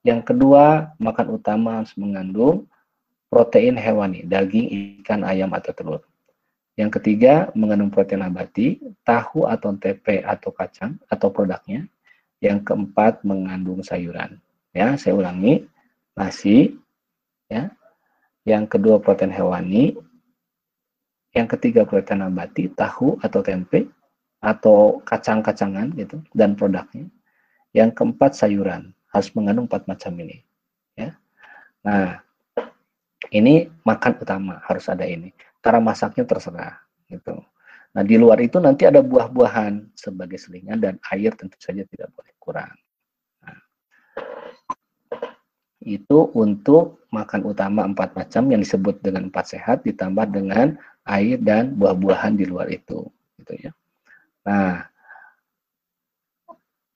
Yang 0.03 0.35
kedua, 0.35 0.95
makan 0.99 1.27
utama 1.39 1.83
harus 1.83 1.95
mengandung 1.95 2.67
protein 3.29 3.77
hewani, 3.77 4.25
daging, 4.25 4.99
ikan, 5.05 5.23
ayam, 5.23 5.53
atau 5.53 5.73
telur. 5.77 6.03
Yang 6.79 6.99
ketiga, 7.03 7.51
mengandung 7.59 7.91
protein 7.91 8.23
nabati, 8.23 8.79
tahu 9.03 9.45
atau 9.45 9.75
tempe 9.77 10.23
atau 10.23 10.55
kacang 10.55 10.97
atau 11.11 11.29
produknya. 11.29 11.85
Yang 12.39 12.71
keempat, 12.71 13.27
mengandung 13.27 13.83
sayuran. 13.83 14.39
Ya, 14.71 14.95
saya 14.95 15.19
ulangi, 15.19 15.67
nasi, 16.15 16.79
ya. 17.51 17.75
Yang 18.49 18.65
kedua 18.81 18.97
protein 18.97 19.29
hewani, 19.29 19.93
yang 21.37 21.45
ketiga 21.45 21.85
protein 21.85 22.25
nabati, 22.25 22.73
tahu 22.73 23.21
atau 23.21 23.45
tempe 23.45 23.93
atau 24.41 25.05
kacang-kacangan 25.05 25.93
gitu 26.01 26.25
dan 26.33 26.57
produknya. 26.57 27.05
Yang 27.77 28.01
keempat 28.01 28.33
sayuran 28.33 28.97
harus 29.13 29.29
mengandung 29.37 29.69
empat 29.69 29.85
macam 29.85 30.17
ini, 30.25 30.41
ya. 30.97 31.13
Nah, 31.85 32.25
ini 33.29 33.69
makan 33.85 34.13
utama 34.17 34.65
harus 34.65 34.89
ada 34.89 35.05
ini. 35.05 35.37
Cara 35.61 35.77
masaknya 35.77 36.25
terserah 36.25 36.81
gitu. 37.13 37.37
Nah, 37.93 38.01
di 38.01 38.17
luar 38.17 38.41
itu 38.41 38.57
nanti 38.57 38.89
ada 38.89 39.05
buah-buahan 39.05 39.93
sebagai 39.93 40.41
selingan 40.41 40.81
dan 40.81 40.97
air 41.13 41.37
tentu 41.37 41.61
saja 41.61 41.85
tidak 41.85 42.09
boleh 42.17 42.33
kurang 42.41 42.73
itu 45.83 46.31
untuk 46.35 47.07
makan 47.15 47.47
utama 47.47 47.87
empat 47.87 48.19
macam 48.19 48.51
yang 48.51 48.61
disebut 48.61 48.99
dengan 48.99 49.31
empat 49.31 49.55
sehat 49.55 49.87
ditambah 49.87 50.27
dengan 50.35 50.75
air 51.07 51.39
dan 51.39 51.79
buah-buahan 51.79 52.35
di 52.35 52.45
luar 52.45 52.67
itu 52.69 53.07
gitu 53.39 53.53
ya. 53.57 53.73
Nah 54.43 54.85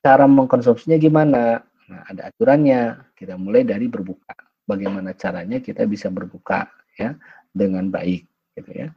cara 0.03 0.27
mengkonsumsinya 0.27 0.99
gimana? 0.99 1.63
Nah 1.63 2.01
ada 2.11 2.29
aturannya. 2.29 3.15
Kita 3.15 3.39
mulai 3.39 3.63
dari 3.63 3.87
berbuka. 3.87 4.35
Bagaimana 4.67 5.15
caranya 5.15 5.63
kita 5.63 5.87
bisa 5.87 6.11
berbuka 6.11 6.67
ya 6.99 7.15
dengan 7.55 7.87
baik 7.87 8.27
gitu 8.59 8.71
ya. 8.75 8.89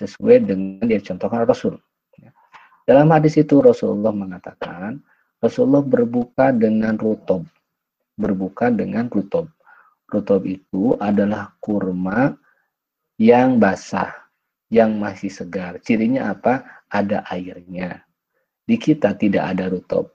Sesuai 0.00 0.48
dengan 0.48 0.88
yang 0.88 1.04
contohkan 1.04 1.44
Rasul 1.44 1.76
ya. 2.16 2.32
dalam 2.88 3.12
hadis 3.12 3.36
itu 3.36 3.60
Rasulullah 3.60 4.16
mengatakan 4.16 5.04
Rasulullah 5.38 5.84
berbuka 5.84 6.56
dengan 6.56 6.96
rutob 6.96 7.44
berbuka 8.18 8.68
dengan 8.74 9.06
rutob. 9.06 9.46
Rutob 10.10 10.42
itu 10.44 10.98
adalah 10.98 11.54
kurma 11.62 12.34
yang 13.16 13.62
basah, 13.62 14.10
yang 14.68 14.98
masih 14.98 15.30
segar. 15.30 15.78
Cirinya 15.80 16.34
apa? 16.34 16.82
Ada 16.90 17.22
airnya. 17.30 18.02
Di 18.66 18.76
kita 18.76 19.14
tidak 19.14 19.54
ada 19.54 19.70
rutob. 19.70 20.10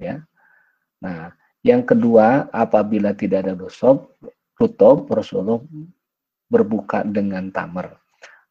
Ya. 0.00 0.24
Nah, 1.04 1.30
yang 1.62 1.84
kedua, 1.84 2.48
apabila 2.50 3.12
tidak 3.12 3.46
ada 3.46 3.54
rutob, 3.54 4.08
rutob 4.56 5.06
Rasulullah 5.12 5.62
berbuka 6.48 7.04
dengan 7.04 7.52
tamar. 7.52 8.00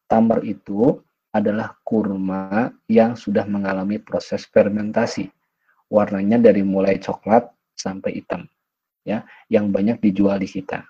Tamar 0.08 0.46
itu 0.46 0.96
adalah 1.34 1.76
kurma 1.84 2.72
yang 2.88 3.18
sudah 3.18 3.44
mengalami 3.44 4.00
proses 4.00 4.48
fermentasi. 4.48 5.28
Warnanya 5.88 6.40
dari 6.40 6.60
mulai 6.60 7.00
coklat 7.00 7.48
sampai 7.76 8.20
hitam 8.20 8.48
ya 9.08 9.24
yang 9.48 9.72
banyak 9.72 10.04
dijual 10.04 10.36
di 10.36 10.44
kita. 10.44 10.84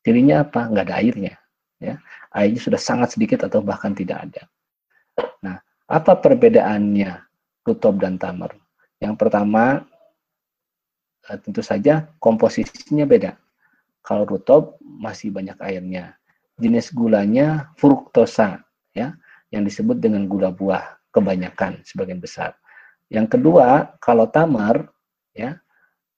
Cirinya 0.00 0.48
apa? 0.48 0.72
Nggak 0.72 0.84
ada 0.88 0.96
airnya. 1.04 1.34
Ya, 1.78 2.00
airnya 2.32 2.58
sudah 2.64 2.80
sangat 2.80 3.14
sedikit 3.14 3.44
atau 3.44 3.60
bahkan 3.60 3.92
tidak 3.92 4.24
ada. 4.24 4.42
Nah, 5.44 5.60
apa 5.86 6.16
perbedaannya 6.16 7.22
rutob 7.62 8.00
dan 8.00 8.16
tamar? 8.16 8.56
Yang 8.98 9.14
pertama, 9.20 9.86
eh, 11.28 11.38
tentu 11.38 11.62
saja 11.62 12.08
komposisinya 12.18 13.04
beda. 13.06 13.36
Kalau 14.02 14.24
rutob 14.24 14.80
masih 14.80 15.30
banyak 15.30 15.60
airnya. 15.60 16.16
Jenis 16.58 16.90
gulanya 16.90 17.70
fruktosa, 17.78 18.58
ya, 18.90 19.14
yang 19.54 19.62
disebut 19.62 20.02
dengan 20.02 20.26
gula 20.26 20.50
buah 20.50 20.98
kebanyakan 21.14 21.86
sebagian 21.86 22.18
besar. 22.18 22.58
Yang 23.06 23.38
kedua, 23.38 23.94
kalau 24.02 24.26
tamar, 24.26 24.90
ya, 25.30 25.62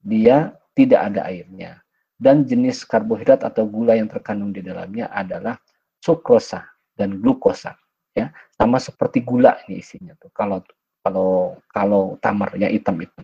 dia 0.00 0.56
tidak 0.80 1.12
ada 1.12 1.28
airnya. 1.28 1.84
Dan 2.16 2.48
jenis 2.48 2.84
karbohidrat 2.88 3.44
atau 3.44 3.68
gula 3.68 3.96
yang 3.96 4.08
terkandung 4.08 4.52
di 4.52 4.64
dalamnya 4.64 5.12
adalah 5.12 5.56
sukrosa 6.00 6.64
dan 6.96 7.20
glukosa. 7.20 7.76
Ya, 8.16 8.32
sama 8.56 8.80
seperti 8.80 9.24
gula 9.24 9.60
ini 9.68 9.80
isinya 9.80 10.16
tuh. 10.16 10.32
Kalau 10.32 10.60
kalau 11.00 11.56
kalau 11.72 12.02
tamar 12.20 12.56
ya 12.56 12.68
hitam 12.68 12.96
itu. 13.00 13.20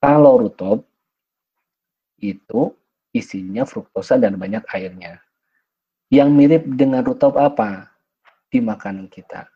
Kalau 0.00 0.40
rutob 0.40 0.84
itu 2.20 2.72
isinya 3.12 3.68
fruktosa 3.68 4.16
dan 4.16 4.36
banyak 4.40 4.64
airnya. 4.72 5.20
Yang 6.08 6.28
mirip 6.32 6.64
dengan 6.76 7.04
rutob 7.04 7.36
apa? 7.36 7.92
Di 8.48 8.60
makanan 8.60 9.08
kita. 9.12 9.48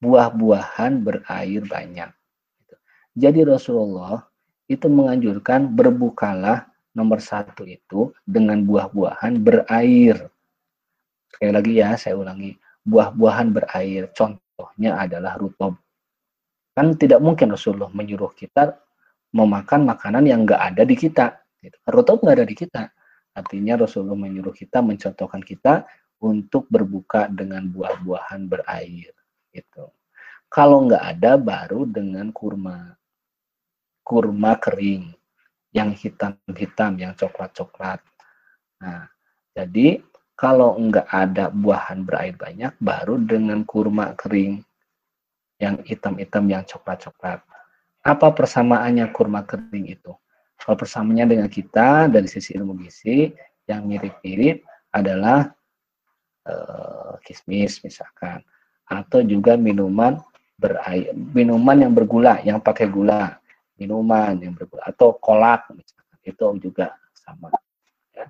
Buah-buahan 0.00 1.04
berair 1.04 1.64
banyak. 1.68 2.10
Jadi 3.18 3.40
Rasulullah 3.42 4.22
itu 4.68 4.86
menganjurkan 4.86 5.72
berbukalah 5.72 6.68
nomor 6.92 7.24
satu 7.24 7.64
itu 7.64 8.12
dengan 8.28 8.60
buah-buahan 8.68 9.40
berair. 9.40 10.28
Sekali 11.32 11.52
lagi 11.52 11.72
ya, 11.80 11.96
saya 11.96 12.14
ulangi. 12.20 12.52
Buah-buahan 12.84 13.48
berair, 13.52 14.12
contohnya 14.12 15.00
adalah 15.00 15.40
rutob. 15.40 15.76
Kan 16.76 16.94
tidak 17.00 17.24
mungkin 17.24 17.52
Rasulullah 17.52 17.90
menyuruh 17.90 18.32
kita 18.36 18.76
memakan 19.32 19.88
makanan 19.88 20.24
yang 20.24 20.44
nggak 20.44 20.62
ada 20.74 20.82
di 20.84 20.96
kita. 20.96 21.26
Rutob 21.88 22.24
nggak 22.24 22.36
ada 22.38 22.46
di 22.48 22.56
kita. 22.56 22.82
Artinya 23.36 23.78
Rasulullah 23.78 24.18
menyuruh 24.18 24.54
kita, 24.56 24.82
mencontohkan 24.82 25.42
kita 25.44 25.86
untuk 26.18 26.66
berbuka 26.66 27.30
dengan 27.30 27.70
buah-buahan 27.70 28.50
berair. 28.50 29.14
Gitu. 29.54 29.84
Kalau 30.48 30.88
nggak 30.88 31.04
ada, 31.18 31.36
baru 31.38 31.86
dengan 31.86 32.32
kurma 32.34 32.97
kurma 34.08 34.56
kering 34.56 35.12
yang 35.76 35.92
hitam-hitam, 35.92 36.96
yang 36.96 37.12
coklat-coklat. 37.12 38.00
Nah, 38.80 39.04
jadi 39.52 40.00
kalau 40.32 40.80
enggak 40.80 41.04
ada 41.12 41.52
buahan 41.52 42.08
berair 42.08 42.32
banyak, 42.40 42.72
baru 42.80 43.20
dengan 43.20 43.68
kurma 43.68 44.16
kering 44.16 44.64
yang 45.60 45.76
hitam-hitam, 45.84 46.48
yang 46.48 46.64
coklat-coklat. 46.64 47.44
Apa 48.00 48.32
persamaannya 48.32 49.12
kurma 49.12 49.44
kering 49.44 49.92
itu? 49.92 50.16
Kalau 50.56 50.74
persamaannya 50.80 51.26
dengan 51.28 51.48
kita 51.52 52.08
dari 52.08 52.30
sisi 52.30 52.56
ilmu 52.56 52.80
gizi, 52.80 53.28
yang 53.68 53.84
mirip-mirip 53.84 54.64
adalah 54.96 55.52
uh, 56.48 57.20
kismis 57.20 57.84
misalkan, 57.84 58.40
atau 58.88 59.20
juga 59.20 59.60
minuman 59.60 60.16
berair, 60.56 61.12
minuman 61.12 61.76
yang 61.76 61.92
bergula, 61.92 62.40
yang 62.40 62.58
pakai 62.64 62.88
gula 62.88 63.36
minuman 63.78 64.34
yang 64.42 64.52
berbeda 64.58 64.90
atau 64.90 65.14
kolak 65.16 65.70
misalkan. 65.72 66.18
Itu 66.26 66.44
juga 66.60 66.92
sama 67.14 67.48
ya. 68.12 68.26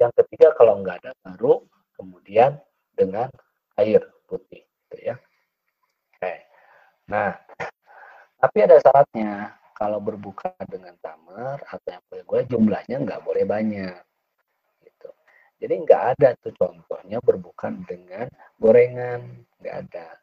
yang 0.00 0.12
ketiga 0.16 0.54
kalau 0.56 0.80
nggak 0.80 1.04
ada 1.04 1.12
baru 1.20 1.60
kemudian 1.98 2.56
dengan 2.94 3.28
air 3.76 4.00
putih 4.24 4.64
gitu 4.64 4.96
ya. 5.12 5.14
Oke. 6.14 6.34
Nah 7.10 7.36
tapi 8.38 8.58
ada 8.64 8.78
syaratnya. 8.80 9.60
Kalau 9.74 9.98
berbuka 9.98 10.54
dengan 10.70 10.94
tamar 11.02 11.58
atau 11.66 11.90
yang 11.90 12.04
boleh 12.06 12.22
gue 12.22 12.40
jumlahnya 12.46 12.96
nggak 13.02 13.26
boleh 13.26 13.42
banyak 13.42 13.98
gitu. 14.86 15.10
Jadi 15.58 15.74
nggak 15.82 16.02
ada 16.14 16.38
tuh 16.38 16.54
contohnya 16.54 17.18
berbuka 17.18 17.74
dengan 17.82 18.30
gorengan 18.62 19.42
nggak 19.58 19.74
ada. 19.74 20.14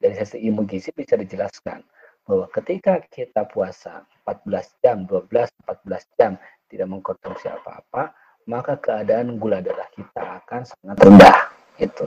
Dari 0.00 0.16
sisi 0.16 0.48
ilmu 0.48 0.64
gizi 0.64 0.88
bisa 0.96 1.20
dijelaskan 1.20 1.84
bahwa 2.22 2.46
ketika 2.54 3.02
kita 3.10 3.42
puasa 3.50 4.06
14 4.22 4.82
jam, 4.82 4.96
12, 5.10 5.50
14 5.66 6.18
jam 6.18 6.32
tidak 6.70 6.88
mengkonsumsi 6.88 7.50
apa-apa, 7.50 8.14
maka 8.46 8.78
keadaan 8.78 9.38
gula 9.38 9.58
darah 9.58 9.86
kita 9.94 10.42
akan 10.42 10.60
sangat 10.62 10.96
rendah. 11.02 11.38
Itu. 11.78 12.06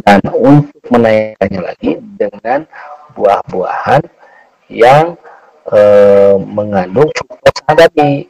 Dan 0.00 0.20
untuk 0.32 0.82
menaikkannya 0.90 1.60
lagi 1.60 1.90
dengan 2.18 2.66
buah-buahan 3.14 4.02
yang 4.72 5.14
e, 5.70 5.80
mengandung 6.42 7.08
glukosa 7.14 7.70
tadi, 7.78 8.26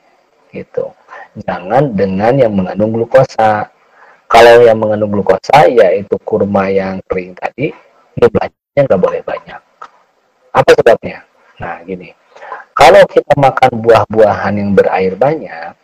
gitu. 0.52 0.92
Jangan 1.40 1.94
dengan 1.96 2.36
yang 2.36 2.52
mengandung 2.52 2.92
glukosa. 2.92 3.70
Kalau 4.28 4.66
yang 4.66 4.82
mengandung 4.82 5.14
glukosa 5.14 5.70
yaitu 5.70 6.18
kurma 6.26 6.68
yang 6.68 6.98
kering 7.06 7.38
tadi, 7.38 7.70
jumlahnya 8.18 8.80
nggak 8.82 9.00
boleh 9.00 9.22
banyak 9.22 9.63
apa 10.54 10.70
sebabnya? 10.78 11.26
Nah, 11.58 11.82
gini. 11.82 12.14
Kalau 12.74 13.02
kita 13.10 13.34
makan 13.38 13.70
buah-buahan 13.82 14.54
yang 14.58 14.70
berair 14.74 15.14
banyak, 15.18 15.74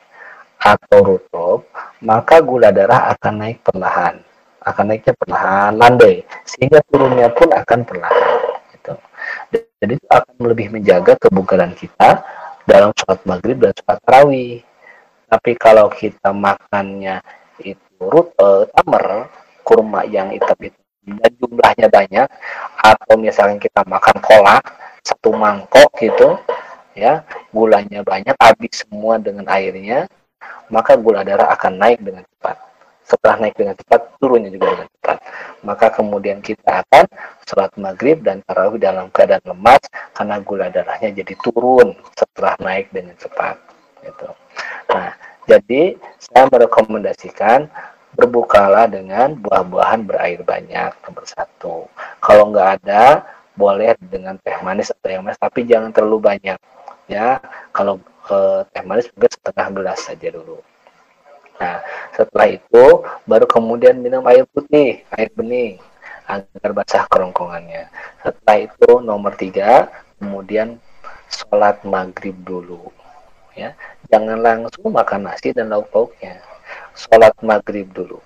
atau 0.60 0.98
rutop, 1.00 1.60
maka 2.04 2.44
gula 2.44 2.68
darah 2.68 3.16
akan 3.16 3.34
naik 3.40 3.64
perlahan. 3.64 4.20
Akan 4.60 4.92
naiknya 4.92 5.16
perlahan, 5.16 5.72
landai. 5.80 6.20
Sehingga 6.44 6.84
turunnya 6.84 7.32
pun 7.32 7.48
akan 7.48 7.80
perlahan. 7.88 8.28
Gitu. 8.76 8.92
Jadi 9.80 9.92
itu 9.96 10.08
akan 10.12 10.36
lebih 10.44 10.76
menjaga 10.76 11.16
kebugaran 11.16 11.72
kita 11.72 12.20
dalam 12.68 12.92
sholat 12.92 13.24
maghrib 13.24 13.56
dan 13.56 13.72
sholat 13.72 13.98
tarawih. 14.04 14.60
Tapi 15.32 15.50
kalau 15.56 15.88
kita 15.88 16.36
makannya 16.36 17.24
itu 17.64 17.96
rut, 17.96 18.36
uh, 18.36 18.68
tamer, 18.76 19.32
kurma 19.64 20.04
yang 20.04 20.28
hitam 20.28 20.58
itu 20.60 20.76
dan 21.18 21.32
jumlahnya 21.40 21.88
banyak 21.90 22.28
atau 22.78 23.14
misalnya 23.18 23.58
kita 23.58 23.82
makan 23.86 24.16
kolak 24.22 24.62
satu 25.02 25.34
mangkok 25.34 25.90
gitu 25.98 26.38
ya 26.94 27.24
gulanya 27.50 28.04
banyak 28.04 28.36
habis 28.36 28.84
semua 28.84 29.16
dengan 29.16 29.48
airnya 29.48 30.06
maka 30.70 30.94
gula 30.96 31.26
darah 31.26 31.50
akan 31.52 31.72
naik 31.76 31.98
dengan 32.00 32.22
cepat. 32.24 32.56
Setelah 33.02 33.36
naik 33.42 33.58
dengan 33.58 33.74
cepat 33.74 34.00
turunnya 34.22 34.50
juga 34.54 34.66
dengan 34.70 34.88
cepat. 34.88 35.18
Maka 35.66 35.86
kemudian 35.90 36.38
kita 36.40 36.86
akan 36.86 37.04
sholat 37.44 37.74
maghrib 37.76 38.22
dan 38.22 38.40
tarawih 38.46 38.78
dalam 38.78 39.10
keadaan 39.10 39.42
lemas 39.44 39.82
karena 40.14 40.38
gula 40.40 40.70
darahnya 40.70 41.10
jadi 41.10 41.34
turun 41.42 41.98
setelah 42.14 42.54
naik 42.62 42.88
dengan 42.94 43.18
cepat 43.18 43.58
gitu. 44.06 44.30
Nah 44.94 45.10
jadi 45.50 45.98
saya 46.22 46.46
merekomendasikan 46.46 47.66
berbukalah 48.20 48.84
dengan 48.84 49.32
buah-buahan 49.40 50.04
berair 50.04 50.44
banyak 50.44 50.92
nomor 51.08 51.24
satu. 51.24 51.88
Kalau 52.20 52.52
nggak 52.52 52.84
ada 52.84 53.24
boleh 53.56 53.96
dengan 53.96 54.36
teh 54.36 54.60
manis 54.60 54.92
atau 54.92 55.08
yang 55.08 55.24
manis 55.24 55.40
tapi 55.40 55.64
jangan 55.64 55.88
terlalu 55.88 56.20
banyak 56.20 56.60
ya. 57.08 57.40
Kalau 57.72 57.96
eh, 58.28 58.60
teh 58.68 58.84
manis 58.84 59.08
juga 59.08 59.32
setengah 59.32 59.66
gelas 59.72 59.98
saja 60.04 60.28
dulu. 60.28 60.60
Nah 61.56 61.80
setelah 62.12 62.48
itu 62.52 62.84
baru 63.24 63.48
kemudian 63.48 63.96
minum 63.96 64.20
air 64.28 64.44
putih 64.52 65.00
air 65.16 65.32
bening 65.32 65.80
agar 66.28 66.70
basah 66.76 67.08
kerongkongannya. 67.08 67.88
Setelah 68.20 68.56
itu 68.68 68.90
nomor 69.00 69.32
tiga 69.40 69.88
kemudian 70.20 70.76
sholat 71.32 71.80
maghrib 71.88 72.36
dulu 72.44 72.92
ya. 73.56 73.72
Jangan 74.12 74.36
langsung 74.44 74.92
makan 74.92 75.32
nasi 75.32 75.56
dan 75.56 75.72
lauk 75.72 75.88
pauknya 75.88 76.49
sholat 77.00 77.32
maghrib 77.40 77.88
dulu. 77.96 78.20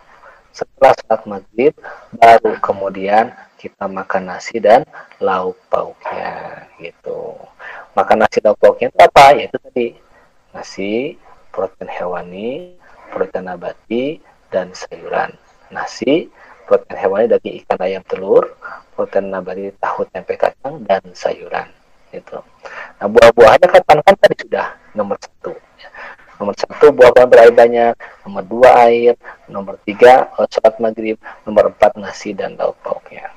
Setelah 0.50 0.94
sholat 0.98 1.22
maghrib, 1.30 1.72
baru 2.18 2.58
kemudian 2.58 3.30
kita 3.54 3.86
makan 3.86 4.34
nasi 4.34 4.58
dan 4.58 4.82
lauk 5.22 5.54
pauknya 5.70 6.66
gitu. 6.82 7.38
Makan 7.94 8.26
nasi 8.26 8.42
lauk 8.42 8.58
pauknya 8.58 8.90
itu 8.90 8.98
apa? 8.98 9.26
Yaitu 9.38 9.56
tadi 9.62 9.86
nasi, 10.50 10.92
protein 11.54 11.90
hewani, 11.90 12.74
protein 13.14 13.46
nabati, 13.46 14.18
dan 14.50 14.74
sayuran. 14.74 15.30
Nasi, 15.70 16.30
protein 16.66 16.98
hewani 16.98 17.30
daging 17.30 17.62
ikan 17.62 17.78
ayam 17.82 18.02
telur, 18.06 18.58
protein 18.98 19.30
nabati 19.30 19.70
tahu 19.78 20.06
tempe 20.10 20.34
kacang, 20.34 20.82
dan 20.86 21.02
sayuran. 21.14 21.70
Gitu. 22.10 22.38
Nah 23.02 23.06
buah-buahnya 23.10 23.66
kapan 23.66 23.98
kan 24.06 24.14
tadi 24.22 24.34
sudah 24.46 24.66
nomor 24.94 25.18
satu 25.18 25.50
nomor 26.40 26.54
satu 26.58 26.90
buah-buahan 26.90 27.28
berair 27.30 27.54
banyak 27.54 27.94
nomor 28.26 28.42
dua 28.44 28.70
air. 28.88 29.14
Nomor 29.46 29.78
tiga 29.86 30.30
sholat 30.50 30.76
maghrib. 30.82 31.16
Nomor 31.46 31.72
empat 31.74 31.96
nasi 32.00 32.34
dan 32.34 32.58
lauk 32.58 32.78
pauknya. 32.82 33.30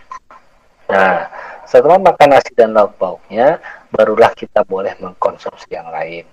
Nah 0.89 1.27
setelah 1.67 1.99
makan 1.99 2.27
nasi 2.31 2.51
dan 2.55 2.71
lauk 2.71 2.95
pauknya 2.95 3.59
barulah 3.91 4.31
kita 4.33 4.63
boleh 4.63 4.95
mengkonsumsi 4.97 5.67
yang 5.71 5.91
lain. 5.91 6.23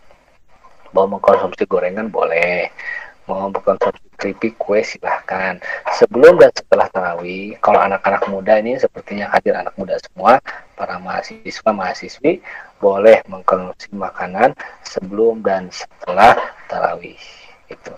Mau 0.94 1.10
mengkonsumsi 1.10 1.66
gorengan 1.66 2.06
boleh. 2.06 2.70
Mau 3.26 3.50
mengkonsumsi 3.50 4.04
keripik 4.14 4.54
kue 4.60 4.84
silahkan. 4.86 5.58
Sebelum 5.98 6.38
dan 6.38 6.54
setelah 6.54 6.86
tarawih 6.92 7.58
kalau 7.58 7.82
anak-anak 7.82 8.22
muda 8.30 8.62
ini 8.62 8.78
sepertinya 8.78 9.26
hadir 9.34 9.58
anak 9.58 9.74
muda 9.74 9.98
semua 9.98 10.38
para 10.74 10.98
mahasiswa 10.98 11.70
mahasiswi 11.70 12.44
boleh 12.82 13.22
mengkonsumsi 13.30 13.94
makanan 13.94 14.52
sebelum 14.84 15.40
dan 15.40 15.70
setelah 15.72 16.36
tarawih 16.68 17.18
itu 17.70 17.94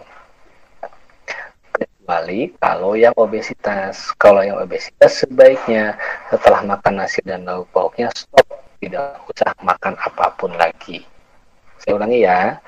kecuali 2.07 2.55
kalau 2.63 2.95
yang 2.95 3.13
obesitas. 3.19 4.15
Kalau 4.15 4.47
yang 4.47 4.63
obesitas 4.63 5.27
sebaiknya 5.27 5.99
setelah 6.31 6.63
makan 6.63 7.03
nasi 7.03 7.19
dan 7.27 7.43
lauk 7.43 7.67
pauknya 7.75 8.09
stop. 8.15 8.47
Tidak 8.77 9.27
usah 9.27 9.57
makan 9.65 9.97
apa 9.99 10.37
pun 10.37 10.53
lagi. 10.55 11.03
Saya 11.83 11.97
ulangi 11.99 12.23
ya 12.23 12.61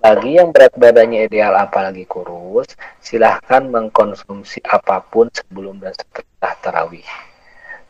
bagi 0.00 0.40
yang 0.40 0.50
berat 0.56 0.72
badannya 0.72 1.28
ideal 1.28 1.52
apalagi 1.52 2.08
kurus 2.08 2.72
silahkan 3.04 3.68
mengkonsumsi 3.68 4.64
apa 4.64 5.04
pun 5.04 5.28
sebelum 5.28 5.76
dan 5.84 5.92
setelah 5.92 6.56
tarawih 6.64 7.04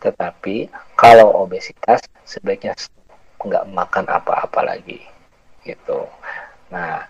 tetapi 0.03 0.67
kalau 0.99 1.31
obesitas 1.47 2.03
sebaiknya 2.27 2.75
nggak 3.39 3.65
makan 3.71 4.07
apa-apa 4.11 4.61
lagi 4.75 4.99
gitu. 5.63 6.11
Nah 6.75 7.07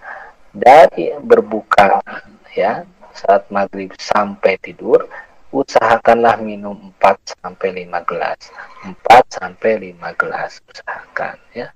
dari 0.53 1.17
berbuka 1.17 2.05
ya 2.53 2.85
saat 3.17 3.49
maghrib 3.49 3.93
sampai 3.97 4.61
tidur 4.61 5.09
usahakanlah 5.53 6.41
minum 6.41 6.93
4 6.97 7.37
sampai 7.41 7.85
5 7.85 8.09
gelas. 8.09 8.41
4 8.85 9.25
sampai 9.29 9.93
5 9.93 10.21
gelas 10.21 10.61
usahakan 10.65 11.37
ya. 11.53 11.69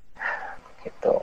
Gitu. 0.81 1.16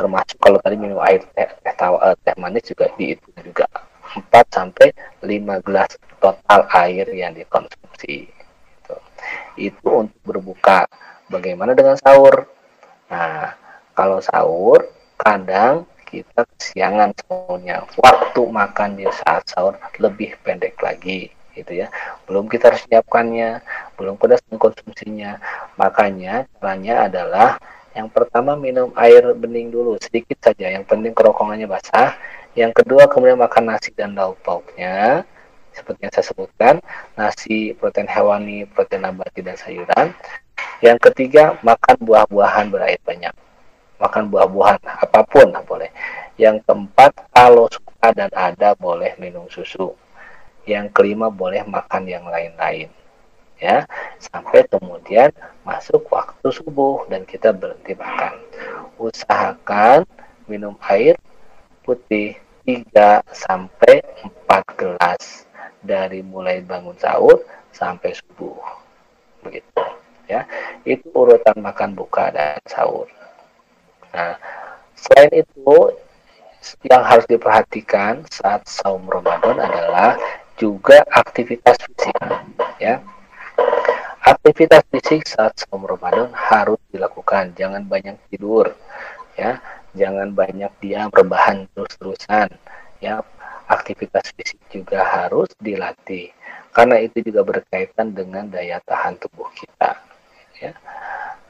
Termasuk 0.00 0.40
kalau 0.40 0.56
tadi 0.64 0.80
minum 0.80 0.96
air 1.04 1.20
teh, 1.36 1.44
teh, 1.60 1.74
tawa, 1.76 2.00
eh, 2.08 2.16
teh 2.24 2.32
manis 2.40 2.64
juga 2.64 2.88
dihitung 2.96 3.36
juga. 3.44 3.68
4 4.16 4.48
sampai 4.48 4.96
5 5.20 5.60
gelas 5.60 5.92
total 6.24 6.64
air 6.72 7.04
yang 7.12 7.36
dikonsumsi. 7.36 8.39
Itu 9.60 9.84
untuk 9.84 10.20
berbuka 10.24 10.88
bagaimana 11.28 11.76
dengan 11.76 12.00
sahur 12.00 12.48
Nah, 13.10 13.58
kalau 13.98 14.22
sahur 14.22 14.86
kadang 15.18 15.82
kita 16.06 16.46
kesiangan 16.56 17.10
sahurnya. 17.18 17.82
Waktu 17.98 18.42
makan 18.46 18.90
di 18.94 19.04
saat 19.10 19.50
sahur 19.50 19.74
lebih 19.98 20.38
pendek 20.46 20.78
lagi 20.78 21.34
gitu 21.58 21.82
ya. 21.84 21.90
Belum 22.30 22.46
kita 22.46 22.70
harus 22.70 22.86
siapkannya, 22.86 23.60
belum 23.98 24.14
kita 24.14 24.38
mengkonsumsinya. 24.54 25.42
Makanya 25.74 26.46
caranya 26.58 27.10
adalah 27.10 27.48
yang 27.98 28.06
pertama 28.06 28.54
minum 28.54 28.94
air 28.94 29.34
bening 29.34 29.74
dulu 29.74 29.98
sedikit 29.98 30.38
saja. 30.38 30.70
Yang 30.70 30.86
penting 30.86 31.10
kerongkongannya 31.10 31.66
basah. 31.66 32.14
Yang 32.54 32.82
kedua 32.82 33.10
kemudian 33.10 33.38
makan 33.38 33.74
nasi 33.74 33.90
dan 33.94 34.14
lauk 34.14 34.38
pauknya 34.42 35.26
seperti 35.72 36.06
yang 36.06 36.14
saya 36.14 36.26
sebutkan, 36.26 36.74
nasi, 37.14 37.72
protein 37.78 38.10
hewani, 38.10 38.66
protein 38.66 39.06
nabati 39.06 39.40
dan 39.40 39.56
sayuran. 39.56 40.12
Yang 40.80 40.98
ketiga, 41.10 41.56
makan 41.64 41.96
buah-buahan 42.00 42.72
berair 42.72 43.00
banyak. 43.04 43.32
Makan 44.00 44.32
buah-buahan 44.32 44.80
apa 44.84 45.20
pun 45.28 45.52
boleh. 45.68 45.92
Yang 46.40 46.64
keempat, 46.64 47.12
kalau 47.36 47.68
suka 47.68 48.16
dan 48.16 48.32
ada 48.32 48.72
boleh 48.72 49.12
minum 49.20 49.44
susu. 49.52 49.92
Yang 50.64 50.92
kelima 50.96 51.28
boleh 51.28 51.64
makan 51.68 52.08
yang 52.08 52.24
lain-lain. 52.24 52.88
Ya, 53.60 53.84
sampai 54.16 54.64
kemudian 54.72 55.28
masuk 55.68 56.08
waktu 56.08 56.48
subuh 56.48 57.04
dan 57.12 57.28
kita 57.28 57.52
berhenti 57.52 57.92
makan. 57.92 58.40
Usahakan 58.96 60.08
minum 60.48 60.80
air 60.88 61.20
putih 61.84 62.40
3 62.64 63.20
sampai 63.36 64.00
4 64.48 64.80
gelas 64.80 65.49
dari 65.80 66.20
mulai 66.20 66.60
bangun 66.60 66.96
sahur 66.96 67.40
sampai 67.72 68.12
subuh. 68.12 68.60
Begitu 69.44 69.82
ya. 70.28 70.44
Itu 70.84 71.10
urutan 71.12 71.58
makan 71.60 71.96
buka 71.96 72.30
dan 72.30 72.60
sahur. 72.68 73.08
Nah 74.12 74.36
selain 74.94 75.44
itu 75.44 75.76
yang 76.84 77.00
harus 77.00 77.24
diperhatikan 77.24 78.28
saat 78.28 78.68
saum 78.68 79.08
Ramadan 79.08 79.56
adalah 79.56 80.20
juga 80.60 81.00
aktivitas 81.08 81.80
fisik 81.80 82.14
ya. 82.76 83.00
Aktivitas 84.20 84.84
fisik 84.92 85.24
saat 85.24 85.56
saum 85.56 85.88
Ramadan 85.88 86.28
harus 86.36 86.78
dilakukan. 86.92 87.56
Jangan 87.56 87.88
banyak 87.88 88.20
tidur 88.28 88.76
ya. 89.40 89.56
Jangan 89.96 90.36
banyak 90.36 90.70
diam 90.78 91.10
rebahan 91.10 91.66
terus-terusan 91.74 92.46
ya 93.02 93.24
aktivitas 93.70 94.34
fisik 94.34 94.58
juga 94.74 95.06
harus 95.06 95.46
dilatih 95.62 96.34
karena 96.74 96.98
itu 96.98 97.22
juga 97.22 97.46
berkaitan 97.46 98.10
dengan 98.10 98.50
daya 98.50 98.82
tahan 98.82 99.14
tubuh 99.22 99.46
kita 99.54 99.94
ya. 100.58 100.74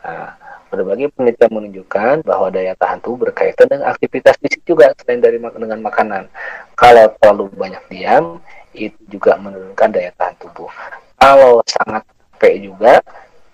Nah, 0.01 0.33
berbagai 0.73 1.13
penelitian 1.13 1.53
menunjukkan 1.53 2.25
bahwa 2.25 2.49
daya 2.49 2.73
tahan 2.79 3.03
tubuh 3.03 3.29
berkaitan 3.29 3.67
dengan 3.69 3.91
aktivitas 3.91 4.39
fisik 4.39 4.63
juga 4.65 4.95
selain 5.03 5.21
dari 5.21 5.37
dengan 5.37 5.81
makanan. 5.83 6.31
Kalau 6.79 7.11
terlalu 7.21 7.53
banyak 7.53 7.83
diam, 7.91 8.39
itu 8.73 8.97
juga 9.11 9.37
menurunkan 9.37 9.91
daya 9.91 10.15
tahan 10.15 10.39
tubuh. 10.41 10.71
Kalau 11.21 11.61
sangat 11.67 12.07
capek 12.41 12.55
juga, 12.65 13.05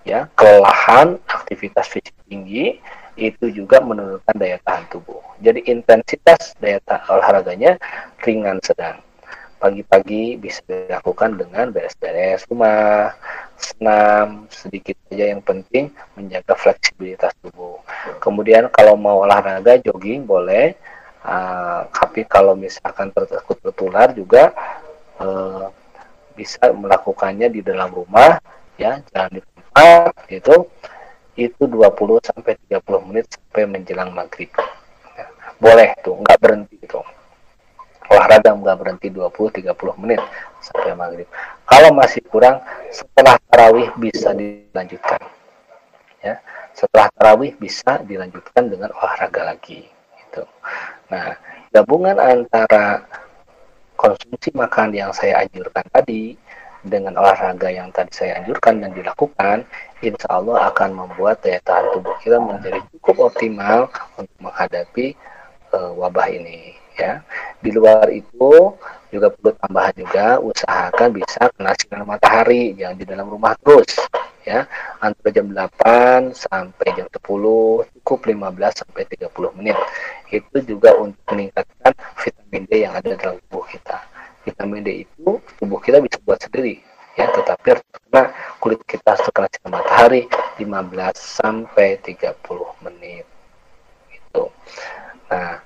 ya 0.06 0.30
kelelahan, 0.38 1.18
aktivitas 1.26 1.90
fisik 1.90 2.14
tinggi, 2.30 2.78
itu 3.16 3.48
juga 3.48 3.80
menurunkan 3.80 4.36
daya 4.36 4.60
tahan 4.62 4.84
tubuh. 4.92 5.20
Jadi 5.40 5.64
intensitas 5.68 6.52
daya 6.60 6.78
olahraganya 7.08 7.80
ringan 8.22 8.60
sedang. 8.60 9.00
Pagi-pagi 9.56 10.36
bisa 10.36 10.60
dilakukan 10.68 11.40
dengan 11.40 11.72
beres-beres 11.72 12.44
rumah, 12.52 13.16
senam, 13.56 14.44
sedikit 14.52 15.00
saja 15.08 15.32
yang 15.32 15.40
penting 15.40 15.88
menjaga 16.12 16.52
fleksibilitas 16.52 17.32
tubuh. 17.40 17.80
Kemudian 18.20 18.68
kalau 18.68 19.00
mau 19.00 19.24
olahraga 19.24 19.80
jogging 19.80 20.28
boleh, 20.28 20.76
uh, 21.24 21.88
tapi 21.88 22.28
kalau 22.28 22.52
misalkan 22.52 23.08
takut 23.16 23.56
tertular 23.64 24.12
juga 24.12 24.52
uh, 25.24 25.72
bisa 26.36 26.68
melakukannya 26.68 27.48
di 27.48 27.64
dalam 27.64 27.88
rumah 27.88 28.36
ya, 28.76 29.00
jangan 29.08 29.30
di 29.32 29.40
tempat 29.40 30.12
itu 30.28 30.68
itu 31.36 31.62
20 31.68 32.20
sampai 32.24 32.56
30 32.68 33.06
menit 33.12 33.30
sampai 33.30 33.64
menjelang 33.68 34.10
maghrib. 34.10 34.50
Boleh 35.56 35.96
tuh, 36.04 36.20
nggak 36.20 36.38
berhenti 36.40 36.76
itu 36.80 37.00
olahraga 38.10 38.54
nggak 38.54 38.78
berhenti 38.78 39.08
20-30 39.10 40.02
menit 40.02 40.20
sampai 40.62 40.94
maghrib. 40.94 41.28
Kalau 41.66 41.90
masih 41.94 42.22
kurang, 42.30 42.62
setelah 42.94 43.38
tarawih 43.50 43.90
bisa 43.98 44.30
dilanjutkan. 44.34 45.20
Ya, 46.22 46.38
setelah 46.74 47.10
tarawih 47.14 47.54
bisa 47.58 48.02
dilanjutkan 48.02 48.70
dengan 48.70 48.94
olahraga 48.94 49.42
lagi. 49.54 49.86
Gitu. 50.22 50.42
Nah, 51.10 51.34
gabungan 51.74 52.18
antara 52.18 53.02
konsumsi 53.98 54.52
makan 54.54 54.94
yang 54.94 55.10
saya 55.10 55.42
anjurkan 55.42 55.86
tadi 55.90 56.36
dengan 56.86 57.18
olahraga 57.18 57.68
yang 57.68 57.90
tadi 57.90 58.14
saya 58.14 58.38
anjurkan 58.40 58.78
dan 58.78 58.90
dilakukan, 58.94 59.66
insya 60.00 60.28
Allah 60.30 60.70
akan 60.70 60.90
membuat 60.94 61.42
daya 61.42 61.58
tahan 61.66 61.90
tubuh 61.98 62.14
kita 62.22 62.38
menjadi 62.38 62.78
cukup 62.96 63.30
optimal 63.30 63.90
untuk 64.14 64.38
menghadapi 64.38 65.18
uh, 65.74 65.90
wabah 65.98 66.30
ini 66.30 66.78
ya. 66.94 67.20
Di 67.58 67.74
luar 67.74 68.06
itu 68.14 68.74
juga 69.10 69.28
perlu 69.34 69.50
tambahan 69.58 69.94
juga 69.98 70.26
usahakan 70.38 71.08
bisa 71.14 71.40
kena 71.54 71.72
sinar 71.78 72.02
matahari 72.06 72.74
jangan 72.78 72.96
di 72.96 73.04
dalam 73.04 73.26
rumah 73.26 73.58
terus 73.58 73.98
ya. 74.46 74.64
Antara 75.02 75.30
jam 75.34 75.50
8 75.50 76.32
sampai 76.32 76.86
jam 76.94 77.06
10 77.10 77.20
cukup 78.00 78.18
15 78.22 78.80
sampai 78.86 79.02
30 79.10 79.58
menit. 79.58 79.76
Itu 80.30 80.62
juga 80.62 80.94
untuk 80.98 81.22
meningkatkan 81.34 81.92
vitamin 82.22 82.62
D 82.70 82.86
yang 82.86 82.94
ada 82.94 83.14
dalam 83.18 83.36
tubuh 83.46 83.66
kita 83.66 84.15
vitamin 84.46 84.86
D 84.86 85.02
itu 85.02 85.42
tubuh 85.58 85.82
kita 85.82 85.98
bisa 85.98 86.22
buat 86.22 86.38
sendiri 86.38 86.78
ya 87.18 87.26
tetapi 87.34 87.82
karena 87.82 88.22
kulit 88.62 88.80
kita 88.86 89.18
terkena 89.18 89.48
sinar 89.50 89.70
matahari 89.82 90.22
15 90.62 91.18
sampai 91.18 91.98
30 91.98 92.86
menit 92.86 93.26
itu 94.14 94.44
nah 95.26 95.58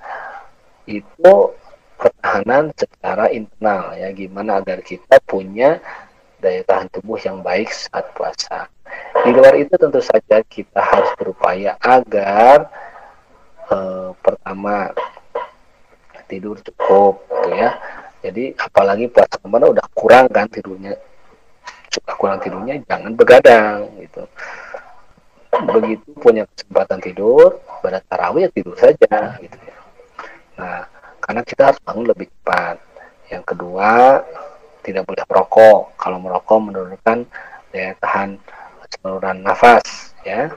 itu 0.88 1.34
pertahanan 2.00 2.72
secara 2.72 3.28
internal 3.28 3.92
ya 3.92 4.08
gimana 4.16 4.64
agar 4.64 4.80
kita 4.80 5.20
punya 5.28 5.84
daya 6.40 6.64
tahan 6.64 6.88
tubuh 6.88 7.20
yang 7.20 7.44
baik 7.44 7.68
saat 7.68 8.08
puasa. 8.16 8.66
Di 9.20 9.30
luar 9.30 9.54
itu 9.60 9.76
tentu 9.76 10.00
saja 10.00 10.40
kita 10.40 10.80
harus 10.80 11.12
berupaya 11.20 11.76
agar 11.78 12.72
eh, 13.68 14.10
pertama 14.24 14.90
tidur 16.26 16.56
cukup 16.64 17.20
gitu 17.28 17.50
ya. 17.52 17.76
Jadi 18.20 18.52
apalagi 18.56 19.08
puasa 19.08 19.40
ke 19.40 19.48
mana 19.48 19.72
udah 19.72 19.86
kurang 19.96 20.28
kan 20.28 20.44
tidurnya 20.48 20.92
suka 21.90 22.12
kurang 22.14 22.38
tidurnya 22.38 22.78
jangan 22.84 23.12
begadang 23.16 23.88
gitu. 23.98 24.22
Begitu 25.50 26.08
punya 26.14 26.46
kesempatan 26.54 27.00
tidur, 27.02 27.58
pada 27.82 27.98
tarawih 28.06 28.46
ya 28.46 28.50
tidur 28.54 28.78
saja 28.78 29.34
gitu 29.42 29.58
ya 29.66 29.80
Nah, 30.60 30.84
karena 31.24 31.40
kita 31.40 31.72
harus 31.72 31.80
bangun 31.80 32.06
lebih 32.12 32.28
cepat. 32.28 32.76
Yang 33.32 33.44
kedua, 33.56 34.20
tidak 34.84 35.08
boleh 35.08 35.24
merokok. 35.24 35.80
Kalau 35.96 36.18
merokok 36.20 36.58
menurunkan 36.60 37.18
daya 37.72 37.96
tahan 37.96 38.36
saluran 38.92 39.40
nafas, 39.40 40.12
ya. 40.20 40.52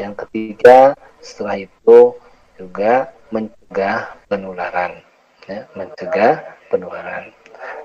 Yang 0.00 0.24
ketiga, 0.24 0.96
setelah 1.20 1.60
itu 1.60 2.16
juga 2.56 3.12
mencegah 3.28 4.16
penularan, 4.30 5.02
ya, 5.44 5.68
mencegah 5.76 6.40
penularan. 6.68 7.32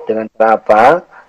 Dengan 0.05 0.25
cara 0.35 0.59
apa? 0.59 0.83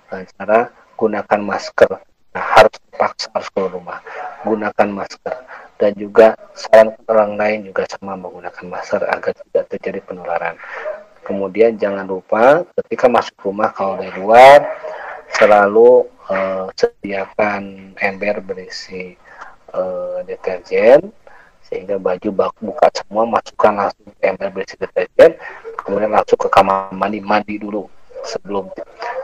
Dengan 0.09 0.25
cara 0.37 0.59
gunakan 0.95 1.41
masker. 1.41 1.91
Nah, 2.31 2.45
harus 2.57 2.73
terpaksa 2.79 3.27
harus 3.35 3.49
keluar 3.51 3.71
rumah. 3.75 3.99
Gunakan 4.47 4.87
masker 4.91 5.35
dan 5.81 5.97
juga 5.97 6.37
saran 6.53 6.93
orang 7.09 7.33
lain 7.41 7.59
juga 7.73 7.89
sama 7.89 8.13
menggunakan 8.13 8.69
masker 8.69 9.01
agar 9.09 9.33
tidak 9.33 9.65
terjadi 9.73 9.99
penularan. 10.05 10.53
Kemudian 11.25 11.81
jangan 11.81 12.05
lupa 12.05 12.61
ketika 12.77 13.09
masuk 13.09 13.33
rumah 13.41 13.73
kalau 13.73 13.97
dari 13.97 14.13
luar 14.21 14.61
selalu 15.33 16.05
uh, 16.29 16.69
sediakan 16.77 17.93
ember 17.97 18.45
berisi 18.45 19.17
uh, 19.73 20.21
deterjen 20.21 21.09
sehingga 21.65 21.97
baju 21.97 22.51
buka 22.61 22.87
semua 22.93 23.25
masukkan 23.25 23.73
langsung 23.73 24.11
ke 24.13 24.23
ember 24.27 24.49
berisi 24.53 24.77
deterjen 24.77 25.33
kemudian 25.83 26.11
langsung 26.13 26.39
ke 26.39 26.49
kamar 26.49 26.93
mandi 26.93 27.19
mandi 27.21 27.55
dulu 27.57 27.85
sebelum 28.25 28.69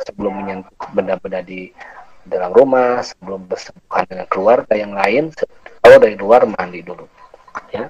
sebelum 0.06 0.34
menyentuh 0.44 0.90
benda-benda 0.94 1.46
di 1.46 1.70
dalam 2.28 2.52
rumah 2.52 3.00
sebelum 3.06 3.46
bersentuhan 3.48 4.04
dengan 4.10 4.28
keluarga 4.28 4.74
yang 4.76 4.92
lain 4.92 5.32
kalau 5.80 5.98
dari 6.02 6.18
luar 6.20 6.44
mandi 6.44 6.84
dulu 6.84 7.06
ya 7.72 7.88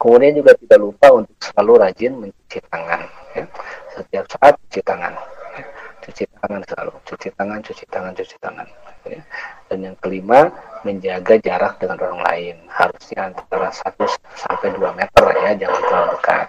kemudian 0.00 0.36
juga 0.36 0.52
tidak 0.58 0.78
lupa 0.84 1.06
untuk 1.16 1.36
selalu 1.40 1.72
rajin 1.80 2.12
mencuci 2.18 2.58
tangan 2.68 3.00
ya. 3.32 3.44
setiap 3.94 4.24
saat 4.36 4.54
cuci 4.68 4.80
tangan. 4.84 5.14
Cuci 6.04 6.24
tangan 6.28 6.60
selalu 6.68 6.92
cuci 7.08 7.28
tangan 7.32 7.58
cuci 7.64 7.84
tangan 7.88 8.12
cuci 8.12 8.36
tangan 8.38 8.66
ya. 9.08 9.20
dan 9.72 9.78
yang 9.80 9.96
kelima 9.98 10.52
menjaga 10.84 11.34
jarak 11.40 11.80
dengan 11.80 11.96
orang 12.04 12.20
lain 12.28 12.56
harusnya 12.68 13.32
antara 13.32 13.72
1 13.72 13.96
sampai 14.36 14.68
2 14.76 15.00
meter 15.00 15.24
ya 15.40 15.50
jangan 15.56 15.80
terlalu 15.88 16.08
dekat 16.20 16.48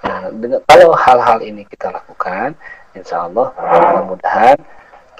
nah 0.00 0.20
dengan 0.32 0.60
kalau 0.64 0.90
hal-hal 0.96 1.38
ini 1.44 1.62
kita 1.68 1.92
lakukan 1.92 2.56
insya 2.96 3.28
Allah 3.28 3.52
mudah-mudahan 3.54 4.58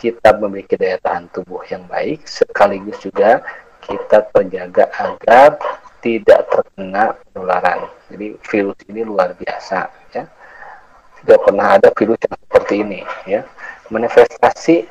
kita 0.01 0.33
memiliki 0.41 0.81
daya 0.81 0.97
tahan 1.05 1.29
tubuh 1.29 1.61
yang 1.69 1.85
baik 1.85 2.25
sekaligus 2.25 2.97
juga 3.05 3.45
kita 3.85 4.25
terjaga 4.33 4.89
agar 4.97 5.61
tidak 6.01 6.49
terkena 6.49 7.17
penularan. 7.31 7.89
Jadi 8.09 8.37
virus 8.49 8.79
ini 8.89 9.05
luar 9.05 9.37
biasa 9.37 9.79
ya. 10.17 10.25
Tidak 11.23 11.41
pernah 11.45 11.77
ada 11.77 11.89
virus 11.95 12.19
yang 12.25 12.37
seperti 12.37 12.75
ini 12.83 13.01
ya. 13.29 13.45
Manifestasi 13.91 14.87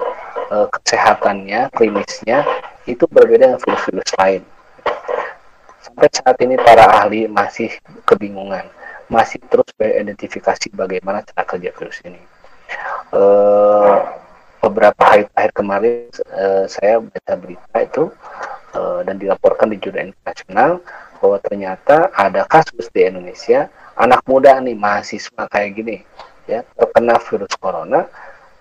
e, 0.52 0.58
kesehatannya, 0.70 1.72
klinisnya 1.74 2.44
itu 2.86 3.08
berbeda 3.08 3.56
dengan 3.56 3.62
virus-virus 3.64 4.12
lain. 4.20 4.42
Sampai 5.80 6.08
saat 6.12 6.38
ini 6.44 6.60
para 6.60 6.86
ahli 7.00 7.26
masih 7.32 7.72
kebingungan, 8.04 8.68
masih 9.08 9.40
terus 9.48 9.72
beridentifikasi 9.80 10.68
bagaimana 10.76 11.24
cara 11.24 11.44
kerja 11.48 11.72
virus 11.74 11.98
ini. 12.04 12.22
E, 13.16 13.24
beberapa 14.60 15.02
hari 15.02 15.24
terakhir 15.32 15.52
kemarin 15.56 16.12
e, 16.12 16.46
saya 16.68 17.00
baca 17.00 17.34
berita 17.40 17.78
itu 17.80 18.04
uh, 18.76 19.02
dan 19.06 19.18
dilaporkan 19.18 19.72
di 19.72 19.78
jurnal 19.82 20.12
internasional 20.12 20.82
bahwa 21.20 21.38
ternyata 21.44 22.12
ada 22.16 22.46
kasus 22.48 22.88
di 22.94 23.04
Indonesia 23.06 23.68
anak 24.00 24.24
muda 24.26 24.64
nih 24.64 24.76
mahasiswa 24.80 25.44
kayak 25.52 25.76
gini 25.76 26.02
ya 26.48 26.64
terkena 26.74 27.20
virus 27.20 27.54
corona 27.60 28.08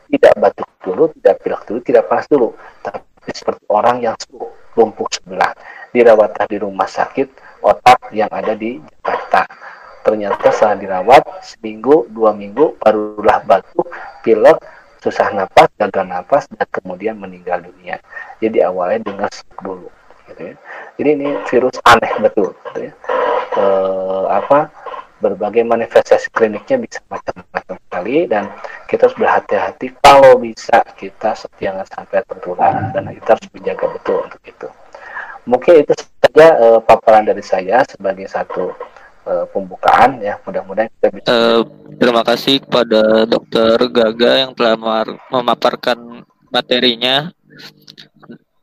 tidak 0.08 0.34
batuk 0.40 0.68
dulu, 0.80 1.04
tidak 1.20 1.34
pilek 1.44 1.62
dulu, 1.68 1.78
tidak 1.84 2.04
panas 2.08 2.26
dulu, 2.32 2.48
tapi 2.80 3.04
seperti 3.28 3.64
orang 3.68 4.00
yang 4.00 4.16
lumpuh 4.72 5.04
sebelah 5.12 5.52
dirawat 5.92 6.32
di 6.48 6.56
rumah 6.56 6.88
sakit 6.88 7.28
otak 7.60 8.08
yang 8.16 8.30
ada 8.32 8.56
di 8.56 8.80
Jakarta. 8.80 9.44
Ternyata 10.06 10.48
setelah 10.48 10.76
dirawat 10.80 11.22
seminggu, 11.44 12.08
dua 12.08 12.32
minggu 12.32 12.80
barulah 12.80 13.44
batuk, 13.44 13.92
pilek, 14.24 14.56
susah 15.04 15.28
napas, 15.36 15.68
gagal 15.76 16.08
napas, 16.08 16.48
dan 16.48 16.64
kemudian 16.72 17.20
meninggal 17.20 17.60
dunia. 17.60 18.00
Jadi 18.40 18.64
awalnya 18.64 19.04
dengan 19.04 19.28
dulu 19.60 19.92
gitu 20.32 20.40
ya. 20.40 20.54
Jadi 20.96 21.08
ini 21.20 21.28
virus 21.44 21.76
aneh 21.84 22.12
betul 22.24 22.56
gitu 22.72 22.88
ya. 22.88 22.92
E, 23.52 23.64
apa 24.32 24.72
berbagai 25.18 25.66
manifestasi 25.66 26.30
kliniknya 26.30 26.78
bisa 26.78 27.02
macam-macam 27.10 27.76
sekali 27.78 28.26
dan 28.30 28.50
kita 28.86 29.10
harus 29.10 29.18
berhati-hati 29.18 29.86
kalau 29.98 30.38
bisa 30.38 30.82
kita 30.94 31.34
jangan 31.58 31.86
sampai 31.90 32.22
tertular 32.24 32.90
dan 32.94 33.10
kita 33.10 33.28
harus 33.34 33.46
menjaga 33.50 33.86
betul 33.98 34.18
untuk 34.24 34.42
itu. 34.46 34.68
Mungkin 35.48 35.74
itu 35.82 35.92
saja 35.96 36.46
e, 36.60 36.66
paparan 36.84 37.24
dari 37.26 37.42
saya 37.42 37.82
sebagai 37.88 38.28
satu 38.30 38.70
e, 39.26 39.32
pembukaan 39.50 40.22
ya 40.22 40.38
mudah-mudahan 40.46 40.92
kita 40.98 41.08
bisa. 41.10 41.26
Uh, 41.26 41.62
terima 41.98 42.22
kasih 42.22 42.62
kepada 42.62 43.26
Dokter 43.26 43.76
Gaga 43.90 44.32
yang 44.46 44.52
telah 44.54 44.76
memaparkan 45.32 46.22
materinya 46.52 47.32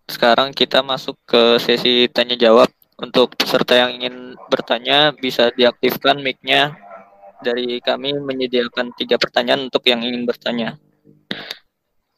sekarang 0.05 0.53
kita 0.53 0.85
masuk 0.85 1.17
ke 1.25 1.57
sesi 1.57 2.05
tanya 2.13 2.37
jawab. 2.37 2.69
Untuk 2.95 3.35
peserta 3.35 3.75
yang 3.75 3.99
ingin 3.99 4.39
bertanya 4.47 5.11
bisa 5.11 5.51
diaktifkan 5.51 6.23
mic-nya. 6.23 6.79
Dari 7.43 7.83
kami 7.83 8.15
menyediakan 8.15 8.95
tiga 8.95 9.19
pertanyaan 9.19 9.67
untuk 9.67 9.83
yang 9.85 9.99
ingin 10.01 10.23
bertanya. 10.23 10.79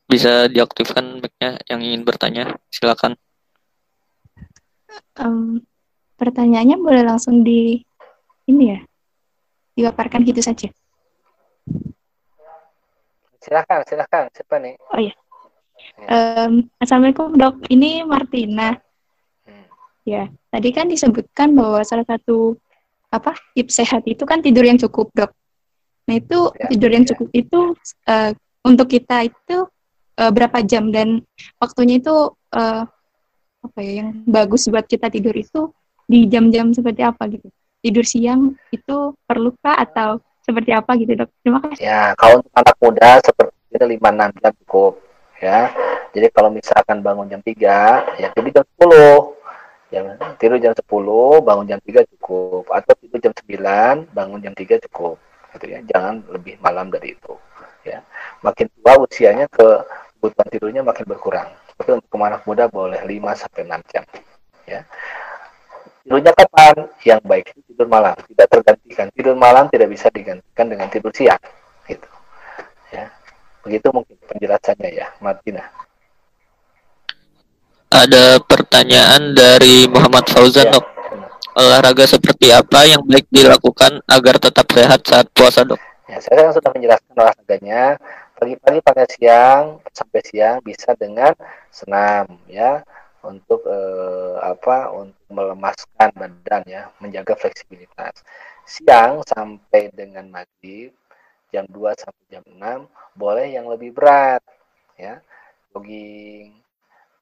Bisa 0.05 0.45
diaktifkan 0.47 1.19
mic-nya 1.19 1.57
yang 1.67 1.81
ingin 1.81 2.05
bertanya. 2.05 2.53
Silakan. 2.69 3.17
Um, 5.17 5.65
pertanyaannya 6.15 6.77
boleh 6.77 7.03
langsung 7.05 7.41
di 7.41 7.81
ini 8.47 8.63
ya 8.73 8.79
dipaparkan 9.77 10.25
gitu 10.25 10.41
saja. 10.41 10.69
Silakan, 13.41 13.85
silakan. 13.85 14.23
Siapa 14.33 14.55
nih? 14.57 14.75
Oh 14.91 14.99
iya. 14.99 15.13
Um, 16.09 16.67
Assalamualaikum 16.81 17.37
dok, 17.37 17.69
ini 17.69 18.01
Martina. 18.01 18.75
Ya, 20.07 20.31
tadi 20.47 20.71
kan 20.71 20.87
disebutkan 20.87 21.51
bahwa 21.51 21.83
salah 21.83 22.07
satu 22.07 22.55
apa 23.11 23.35
tips 23.51 23.83
sehat 23.83 24.07
itu 24.07 24.23
kan 24.23 24.39
tidur 24.39 24.63
yang 24.63 24.79
cukup, 24.79 25.11
dok. 25.11 25.35
Nah 26.07 26.15
itu 26.15 26.47
ya, 26.55 26.67
tidur 26.71 26.91
yang 26.95 27.03
ya. 27.03 27.11
cukup 27.11 27.27
itu 27.35 27.59
uh, 28.07 28.31
untuk 28.63 28.87
kita 28.87 29.27
itu 29.27 29.67
uh, 30.15 30.31
berapa 30.31 30.63
jam 30.63 30.95
dan 30.95 31.19
waktunya 31.59 31.99
itu 31.99 32.31
uh, 32.55 32.87
apa 33.59 33.79
ya 33.83 33.99
yang 33.99 34.23
bagus 34.23 34.71
buat 34.71 34.87
kita 34.87 35.11
tidur 35.11 35.35
itu 35.35 35.75
di 36.07 36.23
jam-jam 36.31 36.71
seperti 36.71 37.03
apa 37.03 37.27
gitu? 37.27 37.51
Tidur 37.83 38.07
siang 38.07 38.55
itu 38.71 39.11
perlukah 39.27 39.75
atau 39.75 40.23
seperti 40.39 40.71
apa 40.71 40.95
gitu 40.95 41.19
dok? 41.19 41.29
Terima 41.43 41.59
kasih. 41.67 41.83
Ya 41.83 42.15
kalau 42.15 42.39
untuk 42.39 42.53
anak 42.55 42.75
muda 42.79 43.09
seperti 43.19 43.55
itu 43.75 43.85
lima 43.91 44.09
enam 44.15 44.31
jam 44.39 44.55
cukup 44.63 45.03
ya. 45.43 45.67
Jadi 46.15 46.27
kalau 46.31 46.49
misalkan 46.49 47.03
bangun 47.03 47.27
jam 47.27 47.43
3 47.43 48.23
ya 48.23 48.31
tidur 48.31 48.63
jam 48.63 48.65
10 48.79 49.36
jam 49.87 50.03
tidur 50.37 50.59
jam 50.59 50.73
10 50.75 50.83
bangun 51.43 51.65
jam 51.67 51.79
3 51.79 52.03
cukup. 52.15 52.65
Atau 52.71 52.93
tidur 52.99 53.19
jam 53.23 53.33
9 53.33 54.11
bangun 54.11 54.39
jam 54.43 54.53
3 54.53 54.83
cukup. 54.87 55.15
Gitu 55.55 55.65
ya. 55.67 55.79
Jangan 55.87 56.23
lebih 56.31 56.59
malam 56.59 56.91
dari 56.91 57.15
itu 57.15 57.33
ya. 57.87 58.03
Makin 58.43 58.67
tua 58.79 58.93
usianya 58.99 59.47
ke 59.47 59.67
kebutuhan 60.17 60.47
tidurnya 60.51 60.81
makin 60.83 61.05
berkurang. 61.07 61.49
Tapi 61.77 61.89
untuk 61.93 62.19
anak 62.19 62.41
muda 62.43 62.65
boleh 62.67 62.99
5 63.05 63.33
sampai 63.37 63.61
6 63.63 63.93
jam 63.93 64.03
ya. 64.67 64.81
Tidurnya 66.03 66.31
kapan? 66.31 66.75
Yang 67.03 67.21
baik 67.27 67.45
itu 67.51 67.59
tidur 67.71 67.87
malam. 67.91 68.15
Tidak 68.15 68.47
tergantikan. 68.47 69.07
Tidur 69.11 69.35
malam 69.35 69.67
tidak 69.67 69.91
bisa 69.91 70.07
digantikan 70.11 70.65
dengan 70.71 70.87
tidur 70.87 71.11
siang 71.11 71.39
gitu 71.87 72.07
ya. 72.91 73.07
Begitu 73.63 73.87
mungkin 73.91 74.15
penjelasannya 74.27 74.89
ya 74.91 75.07
Martina 75.23 75.86
ada 77.87 78.39
pertanyaan 78.43 79.31
dari 79.31 79.87
Muhammad 79.87 80.27
Fauzan, 80.27 80.67
ya. 80.67 80.75
dok. 80.75 80.85
Olahraga 81.57 82.05
seperti 82.05 82.53
apa 82.53 82.85
yang 82.85 83.01
baik 83.01 83.25
dilakukan 83.33 84.03
agar 84.05 84.37
tetap 84.37 84.67
sehat 84.69 85.01
saat 85.07 85.25
puasa, 85.33 85.65
dok? 85.65 85.79
Ya, 86.05 86.21
saya 86.21 86.53
sudah 86.53 86.69
menjelaskan 86.69 87.15
olahraganya. 87.17 87.97
Pagi-pagi 88.37 88.79
pada 88.85 89.03
siang 89.09 89.81
sampai 89.89 90.21
siang 90.21 90.61
bisa 90.61 90.93
dengan 90.93 91.33
senam, 91.73 92.37
ya, 92.45 92.85
untuk 93.25 93.65
eh, 93.65 94.35
apa? 94.45 94.93
Untuk 94.93 95.25
melemaskan 95.33 96.13
badan, 96.13 96.61
ya, 96.69 96.93
menjaga 97.01 97.33
fleksibilitas. 97.33 98.21
Siang 98.67 99.25
sampai 99.25 99.89
dengan 99.95 100.29
maghrib 100.29 100.93
jam 101.49 101.65
2 101.71 101.95
sampai 101.97 102.23
jam 102.29 102.43
6 102.45 102.85
boleh 103.17 103.47
yang 103.49 103.65
lebih 103.65 103.95
berat, 103.95 104.43
ya, 104.99 105.17
jogging 105.73 106.66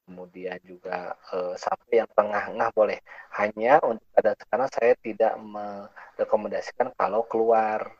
kemudian 0.06 0.56
juga 0.62 1.18
uh, 1.34 1.58
sampai 1.58 2.06
yang 2.06 2.10
tengah-tengah 2.14 2.70
boleh. 2.72 2.98
Hanya 3.34 3.82
untuk 3.82 4.06
pada 4.14 4.32
sekarang 4.38 4.68
saya 4.70 4.94
tidak 5.02 5.34
merekomendasikan 5.42 6.94
kalau 6.94 7.26
keluar 7.26 7.90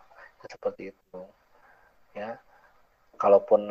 seperti 0.46 0.94
itu. 0.94 1.20
Ya, 2.14 2.38
kalaupun 3.20 3.66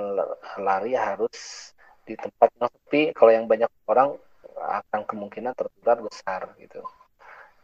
lari 0.62 0.94
harus 0.94 1.72
di 2.04 2.14
tempat 2.20 2.52
yang 2.60 2.70
sepi. 2.70 3.16
Kalau 3.16 3.32
yang 3.32 3.48
banyak 3.48 3.72
orang 3.88 4.20
akan 4.60 5.02
kemungkinan 5.08 5.56
tertular 5.56 5.98
besar 6.04 6.54
gitu. 6.60 6.84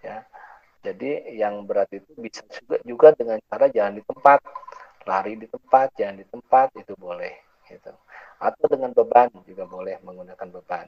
Ya, 0.01 0.25
jadi 0.81 1.29
yang 1.37 1.67
berat 1.67 1.91
itu 1.93 2.09
bisa 2.17 2.41
juga 2.49 2.81
juga 2.81 3.07
dengan 3.13 3.37
cara 3.45 3.69
jangan 3.69 4.01
di 4.01 4.03
tempat, 4.07 4.39
lari 5.05 5.37
di 5.37 5.45
tempat, 5.45 5.93
jangan 5.93 6.17
di 6.17 6.25
tempat 6.25 6.73
itu 6.73 6.97
boleh 6.97 7.50
gitu. 7.71 7.91
Atau 8.41 8.65
dengan 8.67 8.91
beban 8.91 9.31
juga 9.47 9.63
boleh 9.63 9.97
menggunakan 10.03 10.47
beban. 10.59 10.87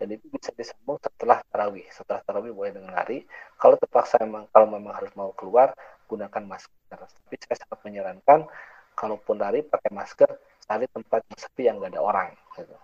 Dan 0.00 0.16
itu 0.16 0.32
bisa 0.32 0.48
disambung 0.56 0.96
setelah 1.00 1.44
tarawih. 1.52 1.84
Setelah 1.92 2.24
tarawih 2.24 2.56
boleh 2.56 2.72
dengan 2.72 2.96
lari. 2.96 3.24
Kalau 3.60 3.76
terpaksa 3.76 4.20
memang 4.24 4.48
kalau 4.48 4.68
memang 4.68 4.96
harus 4.96 5.12
mau 5.12 5.32
keluar 5.36 5.76
gunakan 6.08 6.42
masker. 6.44 6.98
Tapi 7.00 7.36
saya 7.36 7.56
sangat 7.60 7.80
menyarankan 7.84 8.48
kalaupun 8.96 9.36
lari 9.40 9.60
pakai 9.64 9.92
masker 9.92 10.30
cari 10.70 10.86
tempat 10.86 11.26
yang 11.26 11.38
sepi 11.40 11.62
yang 11.66 11.76
nggak 11.82 11.98
ada 11.98 12.02
orang 12.04 12.28
gitu. 12.54 12.76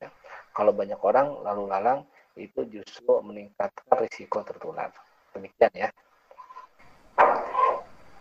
ya. 0.00 0.08
kalau 0.56 0.72
banyak 0.72 0.96
orang 1.04 1.36
lalu 1.44 1.68
lalang 1.68 2.00
itu 2.36 2.64
justru 2.72 3.12
meningkatkan 3.20 3.96
risiko 4.00 4.40
tertular. 4.40 4.88
Demikian 5.36 5.72
ya. 5.76 5.88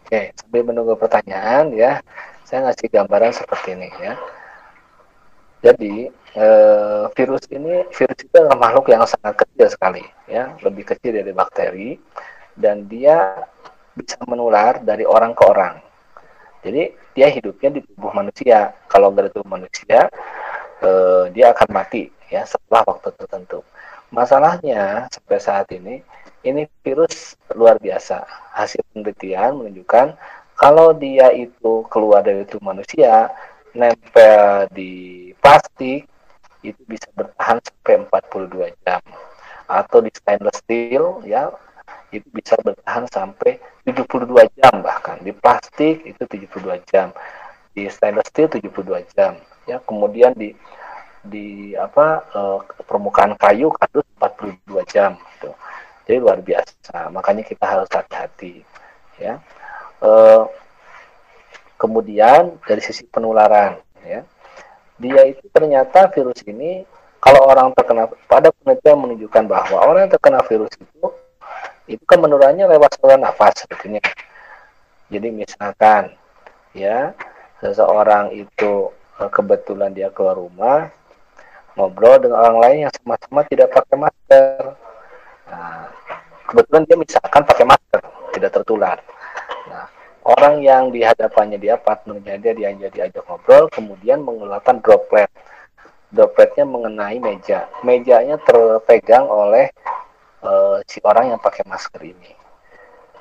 Oke 0.06 0.36
sambil 0.38 0.62
menunggu 0.68 0.94
pertanyaan 1.00 1.74
ya 1.74 1.98
saya 2.46 2.70
ngasih 2.70 2.94
gambaran 2.94 3.34
seperti 3.34 3.74
ini 3.74 3.90
ya 3.98 4.14
jadi 5.66 6.14
eh, 6.38 7.04
virus 7.18 7.50
ini 7.50 7.90
virus 7.90 8.20
itu 8.22 8.36
adalah 8.38 8.70
makhluk 8.70 8.86
yang 8.94 9.02
sangat 9.10 9.34
kecil 9.34 9.66
sekali, 9.74 10.06
ya, 10.30 10.54
lebih 10.62 10.86
kecil 10.86 11.18
dari 11.18 11.34
bakteri, 11.34 11.98
dan 12.54 12.86
dia 12.86 13.50
bisa 13.98 14.22
menular 14.30 14.78
dari 14.86 15.02
orang 15.10 15.34
ke 15.34 15.42
orang. 15.42 15.76
Jadi 16.62 16.94
dia 17.18 17.28
hidupnya 17.34 17.70
di 17.74 17.82
tubuh 17.82 18.14
manusia. 18.14 18.78
Kalau 18.86 19.10
dari 19.10 19.34
tubuh 19.34 19.50
manusia, 19.58 20.06
eh, 20.86 21.24
dia 21.34 21.50
akan 21.50 21.70
mati 21.74 22.14
ya 22.30 22.46
setelah 22.46 22.86
waktu 22.86 23.10
tertentu. 23.18 23.66
Masalahnya 24.14 25.10
sampai 25.10 25.40
saat 25.42 25.66
ini, 25.74 26.06
ini 26.46 26.70
virus 26.86 27.42
luar 27.58 27.82
biasa. 27.82 28.22
Hasil 28.54 28.86
penelitian 28.94 29.66
menunjukkan 29.66 30.14
kalau 30.56 30.94
dia 30.94 31.34
itu 31.34 31.84
keluar 31.90 32.22
dari 32.22 32.46
tubuh 32.46 32.72
manusia, 32.72 33.34
nempel 33.76 34.72
di 34.72 35.30
plastik 35.38 36.08
itu 36.64 36.82
bisa 36.90 37.06
bertahan 37.14 37.62
sampai 37.62 38.08
42 38.10 38.72
jam. 38.88 39.02
Atau 39.70 40.02
di 40.02 40.10
stainless 40.16 40.64
steel 40.64 41.22
ya 41.28 41.52
itu 42.10 42.26
bisa 42.32 42.56
bertahan 42.64 43.06
sampai 43.12 43.60
72 43.86 44.48
jam 44.58 44.82
bahkan. 44.82 45.20
Di 45.22 45.36
plastik 45.36 46.02
itu 46.08 46.24
72 46.26 46.82
jam. 46.90 47.12
Di 47.76 47.86
stainless 47.92 48.32
steel 48.32 48.50
72 48.50 49.06
jam. 49.14 49.38
Ya 49.70 49.78
kemudian 49.84 50.34
di 50.34 50.56
di 51.26 51.74
apa 51.76 52.22
eh, 52.34 52.60
permukaan 52.86 53.34
kayu 53.36 53.74
kardus 53.74 54.06
42 54.22 54.86
jam 54.94 55.18
gitu. 55.38 55.52
jadi 56.06 56.18
luar 56.22 56.40
biasa. 56.42 57.10
Makanya 57.10 57.44
kita 57.46 57.66
harus 57.66 57.90
hati-hati 57.90 58.62
ya. 59.18 59.42
Eh, 60.02 60.44
Kemudian 61.86 62.58
dari 62.66 62.82
sisi 62.82 63.06
penularan, 63.06 63.78
ya, 64.02 64.26
dia 64.98 65.22
itu 65.30 65.46
ternyata 65.54 66.10
virus 66.10 66.42
ini 66.50 66.82
kalau 67.22 67.46
orang 67.46 67.78
terkena 67.78 68.10
pada 68.26 68.50
penelitian 68.50 69.06
menunjukkan 69.06 69.46
bahwa 69.46 69.78
orang 69.86 70.10
yang 70.10 70.14
terkena 70.18 70.42
virus 70.50 70.74
itu 70.82 71.06
itu 71.86 72.02
kan 72.10 72.18
menularnya 72.18 72.66
lewat 72.66 72.98
saluran 72.98 73.22
nafas 73.22 73.62
sebetulnya. 73.62 74.02
Jadi 75.14 75.30
misalkan 75.30 76.10
ya 76.74 77.14
seseorang 77.62 78.34
itu 78.34 78.90
eh, 79.22 79.30
kebetulan 79.30 79.94
dia 79.94 80.10
keluar 80.10 80.42
rumah 80.42 80.90
ngobrol 81.78 82.18
dengan 82.18 82.42
orang 82.42 82.58
lain 82.66 82.78
yang 82.90 82.94
sama-sama 82.98 83.46
tidak 83.46 83.70
pakai 83.78 84.10
masker. 84.10 84.74
Nah, 85.54 85.86
kebetulan 86.50 86.82
dia 86.90 86.98
misalkan 86.98 87.46
pakai 87.46 87.66
masker 87.70 88.02
tidak 88.34 88.52
tertular 88.58 88.98
orang 90.26 90.66
yang 90.66 90.90
di 90.90 91.06
hadapannya 91.06 91.62
dia 91.62 91.78
partnernya 91.78 92.42
dia 92.42 92.54
diajak 92.58 92.92
diajak 92.98 93.24
ngobrol 93.30 93.70
kemudian 93.70 94.26
mengeluarkan 94.26 94.82
droplet. 94.82 95.30
Dropletnya 96.10 96.66
mengenai 96.66 97.22
meja. 97.22 97.70
Mejanya 97.86 98.42
terpegang 98.42 99.30
oleh 99.30 99.70
uh, 100.42 100.82
si 100.90 100.98
orang 101.06 101.34
yang 101.36 101.40
pakai 101.42 101.62
masker 101.70 102.02
ini. 102.02 102.34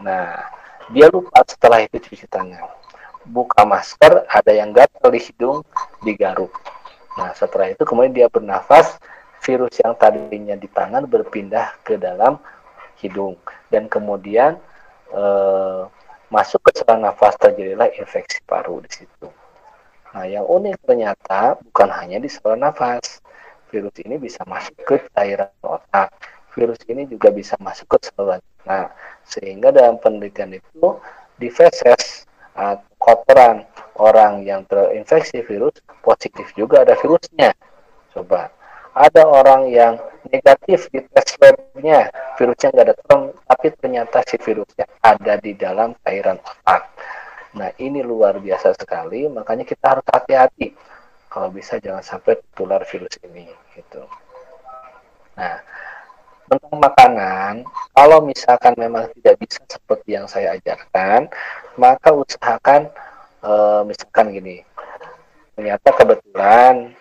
Nah 0.01 0.41
dia 0.93 1.13
lupa 1.13 1.45
setelah 1.45 1.85
itu 1.85 2.01
cuci 2.01 2.25
tangan. 2.29 2.65
Buka 3.25 3.65
masker 3.65 4.29
ada 4.29 4.53
yang 4.53 4.73
gatal 4.73 5.13
di 5.13 5.21
hidung 5.21 5.65
digaruk. 6.05 6.53
Nah 7.21 7.33
setelah 7.37 7.73
itu 7.73 7.85
kemudian 7.85 8.13
dia 8.13 8.29
bernafas 8.33 8.97
virus 9.45 9.77
yang 9.81 9.93
tadinya 9.97 10.57
di 10.57 10.69
tangan 10.73 11.05
berpindah 11.05 11.77
ke 11.85 12.01
dalam 12.01 12.41
hidung. 13.01 13.37
Dan 13.69 13.89
kemudian 13.91 14.57
uh, 15.13 15.89
masuk 16.35 16.59
ke 16.67 16.71
saluran 16.75 17.07
nafas 17.07 17.39
terjadilah 17.39 17.95
infeksi 17.95 18.43
paru 18.43 18.83
di 18.83 18.91
situ. 18.91 19.31
Nah, 20.11 20.27
yang 20.27 20.43
unik 20.43 20.83
ternyata 20.83 21.55
bukan 21.63 21.91
hanya 21.95 22.19
di 22.19 22.27
saluran 22.27 22.67
nafas. 22.67 23.23
Virus 23.71 23.95
ini 24.03 24.19
bisa 24.19 24.43
masuk 24.47 24.75
ke 24.83 24.95
cairan 25.15 25.51
otak. 25.63 26.11
virus 26.55 26.79
ini 26.87 27.11
juga 27.11 27.35
bisa 27.35 27.59
masuk 27.59 27.99
ke 27.99 28.11
saluran 28.11 28.39
Nah, 28.65 28.89
sehingga 29.29 29.69
dalam 29.71 30.01
penelitian 30.01 30.57
itu 30.57 30.97
di 31.37 31.53
feses 31.53 32.25
atau 32.57 32.87
kotoran 32.97 33.67
orang 34.01 34.47
yang 34.49 34.65
terinfeksi 34.65 35.45
virus 35.45 35.77
positif 36.01 36.49
juga 36.57 36.87
ada 36.87 36.97
virusnya. 36.97 37.53
Coba 38.17 38.49
ada 38.95 39.23
orang 39.27 39.69
yang 39.69 39.99
negatif 40.31 40.87
di 40.95 41.03
tes 41.11 41.35
labnya 41.43 42.09
virusnya 42.39 42.71
nggak 42.71 42.87
ada 42.87 42.97
tapi 43.51 43.67
ternyata 43.77 44.23
si 44.25 44.39
virusnya 44.39 44.87
ada 45.03 45.35
di 45.37 45.53
dalam 45.59 45.99
cairan 46.07 46.39
otak. 46.39 46.83
Nah 47.55 47.71
ini 47.79 48.03
luar 48.03 48.39
biasa 48.43 48.75
sekali, 48.75 49.27
makanya 49.31 49.63
kita 49.67 49.99
harus 49.99 50.07
hati-hati 50.11 50.75
kalau 51.31 51.51
bisa 51.51 51.79
jangan 51.83 52.03
sampai 52.03 52.39
tular 52.55 52.83
virus 52.87 53.19
ini 53.27 53.51
gitu. 53.75 54.03
Nah 55.39 55.59
tentang 56.45 56.77
makanan, 56.77 57.55
kalau 57.97 58.21
misalkan 58.23 58.77
memang 58.77 59.09
tidak 59.19 59.41
bisa 59.41 59.59
seperti 59.65 60.15
yang 60.15 60.29
saya 60.29 60.55
ajarkan, 60.61 61.27
maka 61.81 62.13
usahakan 62.13 62.93
e, 63.41 63.53
misalkan 63.89 64.29
gini, 64.31 64.61
ternyata 65.57 65.89
kebetulan 65.97 66.93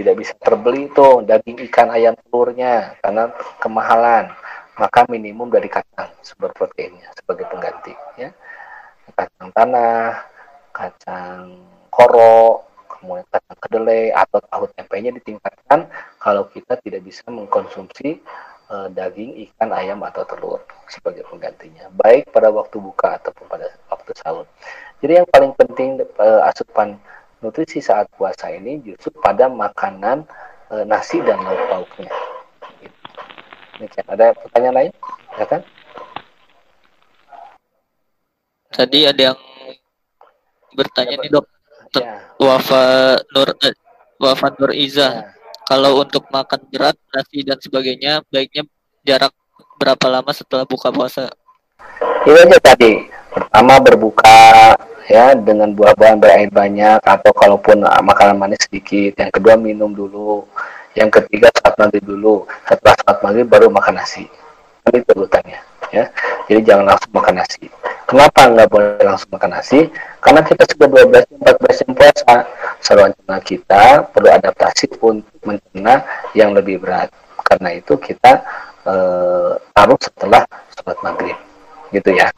tidak 0.00 0.16
bisa 0.16 0.32
terbeli 0.40 0.88
tuh 0.96 1.20
daging 1.28 1.60
ikan 1.68 1.92
ayam 1.92 2.16
telurnya 2.16 2.96
karena 3.04 3.28
kemahalan, 3.60 4.32
maka 4.80 5.04
minimum 5.12 5.52
dari 5.52 5.68
kacang 5.68 6.08
sumber 6.24 6.56
proteinnya 6.56 7.12
sebagai 7.12 7.44
pengganti 7.52 7.92
ya. 8.16 8.32
Kacang 9.12 9.52
tanah, 9.52 10.24
kacang 10.72 11.60
koro, 11.92 12.64
kemudian 12.88 13.28
kacang 13.28 13.58
kedelai 13.60 14.08
atau 14.16 14.40
tahu 14.40 14.64
tempenya 14.72 15.12
ditingkatkan 15.20 15.84
kalau 16.16 16.48
kita 16.48 16.80
tidak 16.80 17.04
bisa 17.04 17.28
mengkonsumsi 17.28 18.24
uh, 18.72 18.88
daging, 18.88 19.36
ikan, 19.52 19.68
ayam 19.76 20.00
atau 20.00 20.24
telur 20.24 20.64
sebagai 20.88 21.28
penggantinya, 21.28 21.92
baik 21.92 22.32
pada 22.32 22.48
waktu 22.48 22.80
buka 22.80 23.20
ataupun 23.20 23.44
pada 23.52 23.68
waktu 23.92 24.16
sahur. 24.16 24.48
Jadi 25.04 25.12
yang 25.20 25.28
paling 25.28 25.52
penting 25.60 26.00
uh, 26.16 26.48
asupan 26.48 26.96
nutrisi 27.40 27.80
saat 27.80 28.08
puasa 28.14 28.52
ini 28.52 28.80
justru 28.84 29.12
pada 29.20 29.48
makanan 29.48 30.24
uh, 30.72 30.84
nasi 30.84 31.20
dan 31.24 31.40
lauk 31.40 31.60
pauknya. 31.68 32.12
Ini 33.80 33.88
ada 34.12 34.36
pertanyaan 34.36 34.76
lain, 34.76 34.92
ya 35.40 35.46
kan? 35.48 35.60
Tadi 38.70 39.08
ada 39.08 39.22
yang 39.32 39.38
bertanya 40.76 41.16
nih 41.20 41.30
dok, 41.32 41.46
ya. 41.96 42.22
Wafa 42.38 42.84
Nur 43.32 43.48
Wafa 44.20 44.46
Nur 44.60 44.72
Iza. 44.76 45.08
Ya 45.08 45.40
kalau 45.70 46.02
untuk 46.02 46.26
makan 46.34 46.66
berat, 46.66 46.98
nasi 47.14 47.46
dan 47.46 47.54
sebagainya, 47.62 48.26
baiknya 48.26 48.66
jarak 49.06 49.30
berapa 49.78 50.02
lama 50.10 50.34
setelah 50.34 50.66
buka 50.66 50.90
puasa? 50.90 51.30
Itu 52.26 52.34
aja 52.34 52.58
tadi. 52.58 53.06
Pertama 53.30 53.78
berbuka 53.78 54.74
ya 55.10 55.34
dengan 55.34 55.74
buah-buahan 55.74 56.22
berair 56.22 56.50
banyak 56.54 57.02
atau 57.02 57.34
kalaupun 57.34 57.82
ah, 57.82 57.98
makanan 57.98 58.38
manis 58.38 58.62
sedikit. 58.62 59.18
Yang 59.18 59.42
kedua 59.42 59.58
minum 59.58 59.90
dulu. 59.90 60.46
Yang 60.94 61.22
ketiga 61.22 61.50
saat 61.58 61.74
maghrib 61.74 62.06
dulu. 62.06 62.46
Setelah 62.70 62.94
saat 63.02 63.18
maghrib 63.26 63.46
baru 63.50 63.66
makan 63.66 63.98
nasi. 63.98 64.30
Ini 64.86 65.02
urutannya 65.10 65.60
ya. 65.90 66.06
Jadi 66.46 66.60
jangan 66.62 66.94
langsung 66.94 67.10
makan 67.10 67.34
nasi. 67.42 67.66
Kenapa 68.06 68.40
nggak 68.50 68.68
boleh 68.70 69.02
langsung 69.06 69.30
makan 69.34 69.50
nasi? 69.54 69.86
Karena 70.18 70.42
kita 70.42 70.62
sudah 70.66 70.88
12 70.88 71.42
14 71.46 71.80
jam 71.82 71.90
puasa. 71.94 72.34
Saluran 72.80 73.12
cerna 73.12 73.38
kita 73.42 73.84
perlu 74.08 74.30
adaptasi 74.30 74.88
untuk 74.98 75.38
mencerna 75.46 76.06
yang 76.34 76.54
lebih 76.54 76.82
berat. 76.82 77.10
Karena 77.46 77.74
itu 77.74 77.98
kita 77.98 78.42
eh, 78.86 79.50
taruh 79.74 79.98
setelah 79.98 80.42
sholat 80.74 80.98
maghrib. 81.02 81.38
Gitu 81.94 82.10
ya. 82.14 82.30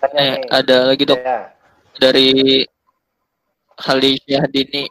Eh, 0.00 0.34
ada 0.48 0.88
lagi 0.88 1.04
dok 1.04 1.20
ya. 1.20 1.52
dari 2.00 2.64
Halifah 3.76 4.44
Dini. 4.48 4.88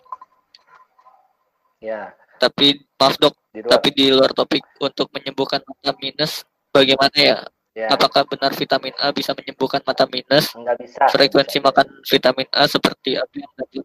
Ya. 1.82 2.14
Tapi 2.38 2.78
maaf 2.96 3.18
dok, 3.18 3.34
di 3.50 3.66
tapi 3.66 3.90
di 3.92 4.14
luar 4.14 4.32
topik 4.32 4.64
untuk 4.80 5.10
menyembuhkan 5.12 5.60
mata 5.66 5.92
minus 5.98 6.46
bagaimana 6.70 7.18
ya? 7.18 7.38
Ya. 7.74 7.88
Apakah 7.90 8.28
benar 8.28 8.52
vitamin 8.54 8.94
A 9.00 9.10
bisa 9.12 9.32
menyembuhkan 9.34 9.82
mata 9.84 10.06
minus? 10.10 10.54
Enggak 10.56 10.78
bisa. 10.80 11.04
Frekuensi 11.10 11.58
bisa. 11.60 11.68
makan 11.68 11.88
vitamin 12.06 12.48
A 12.54 12.64
seperti 12.68 13.16
apa 13.16 13.36
yang 13.36 13.54
tadi? 13.56 13.78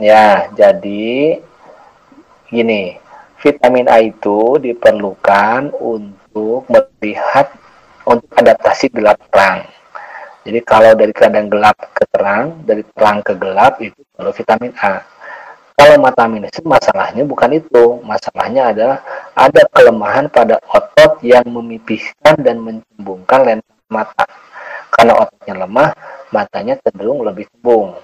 Ya, 0.00 0.28
jadi 0.56 1.38
gini, 2.48 2.96
vitamin 3.40 3.86
A 3.86 4.00
itu 4.00 4.58
diperlukan 4.58 5.76
untuk 5.76 6.64
melihat 6.68 7.52
untuk 8.08 8.32
adaptasi 8.34 8.90
gelap 8.90 9.20
terang. 9.30 9.68
Jadi 10.40 10.60
kalau 10.64 10.96
dari 10.96 11.12
keadaan 11.12 11.52
gelap 11.52 11.76
ke 11.92 12.04
terang, 12.08 12.64
dari 12.64 12.80
terang 12.96 13.20
ke 13.20 13.36
gelap 13.36 13.76
itu 13.84 14.00
perlu 14.16 14.32
vitamin 14.32 14.72
A. 14.80 15.04
Kalau 15.80 15.96
mata 15.96 16.28
minus 16.28 16.56
masalahnya 16.60 17.24
bukan 17.24 17.56
itu, 17.56 18.04
masalahnya 18.04 18.72
adalah 18.72 19.00
ada 19.32 19.62
kelemahan 19.72 20.28
pada 20.28 20.60
otot 20.68 21.20
yang 21.24 21.44
memipiskan 21.48 22.36
dan 22.40 22.60
mencembungkan 22.60 23.40
lensa 23.48 23.72
mata. 23.88 24.28
Karena 24.92 25.16
ototnya 25.16 25.54
lemah, 25.64 25.90
matanya 26.32 26.76
cenderung 26.84 27.24
lebih 27.24 27.48
cembung, 27.48 27.96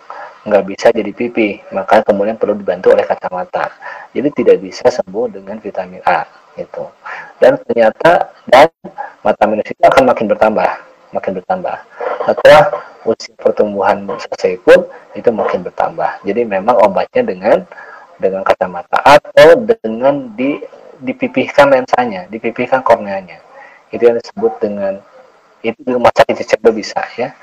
nggak 0.49 0.65
bisa 0.65 0.89
jadi 0.95 1.13
pipi, 1.13 1.61
maka 1.75 2.01
kemudian 2.01 2.41
perlu 2.41 2.57
dibantu 2.57 2.97
oleh 2.97 3.05
kacamata. 3.05 3.69
Jadi 4.17 4.29
tidak 4.33 4.57
bisa 4.65 4.89
sembuh 4.89 5.29
dengan 5.29 5.61
vitamin 5.61 6.01
A 6.09 6.25
itu. 6.57 6.85
Dan 7.37 7.61
ternyata 7.61 8.33
dan 8.49 8.73
mata 9.21 9.45
minus 9.45 9.69
itu 9.69 9.83
akan 9.85 10.09
makin 10.09 10.27
bertambah, 10.33 10.71
makin 11.15 11.39
bertambah. 11.39 11.77
Setelah 12.27 12.63
usia 13.07 13.35
pertumbuhan 13.39 14.03
selesai 14.19 14.59
pun 14.67 14.87
itu 15.15 15.31
makin 15.31 15.63
bertambah. 15.63 16.27
Jadi 16.27 16.43
memang 16.43 16.75
obatnya 16.83 17.23
dengan 17.23 17.59
dengan 18.17 18.43
kacamata 18.43 18.99
atau 19.05 19.63
dengan 19.63 20.33
di 20.35 20.59
dipipihkan 21.01 21.69
lensanya, 21.69 22.25
dipipihkan 22.33 22.81
korneanya. 22.81 23.39
Itu 23.93 24.09
yang 24.09 24.17
disebut 24.19 24.59
dengan 24.59 24.99
itu 25.61 25.79
di 25.83 25.93
rumah 25.93 26.13
sakit 26.13 26.37
juga 26.43 26.71
bisa 26.73 27.01
ya. 27.21 27.37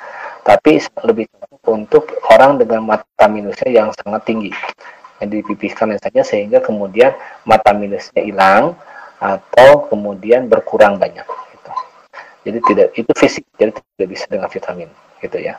Tapi 0.43 0.81
lebih 1.07 1.29
untuk 1.63 2.19
orang 2.27 2.59
dengan 2.59 2.83
mata 2.83 3.25
minusnya 3.31 3.71
yang 3.71 3.89
sangat 3.95 4.27
tinggi. 4.27 4.51
Yang 5.23 5.39
dipipihkan 5.39 5.95
lensanya 5.95 6.23
sehingga 6.25 6.59
kemudian 6.59 7.15
mata 7.47 7.71
minusnya 7.71 8.19
hilang 8.19 8.75
atau 9.23 9.87
kemudian 9.87 10.51
berkurang 10.51 10.99
banyak. 10.99 11.23
Jadi 12.43 12.59
tidak 12.67 12.87
itu 12.99 13.11
fisik, 13.15 13.47
jadi 13.55 13.71
tidak 13.71 14.07
bisa 14.11 14.25
dengan 14.27 14.51
vitamin 14.51 14.89
gitu 15.23 15.37
ya. 15.39 15.55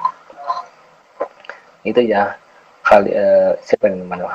Itu 1.81 2.01
ya 2.05 2.37
kali 2.85 3.17
uh, 3.17 3.57
siapa 3.65 3.89
yang 3.89 4.05
mana 4.05 4.29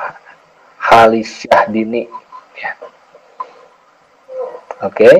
Halisyah 0.82 1.70
Dini 1.70 2.10
ya. 2.58 2.70
Oke. 4.82 5.06
Okay. 5.06 5.16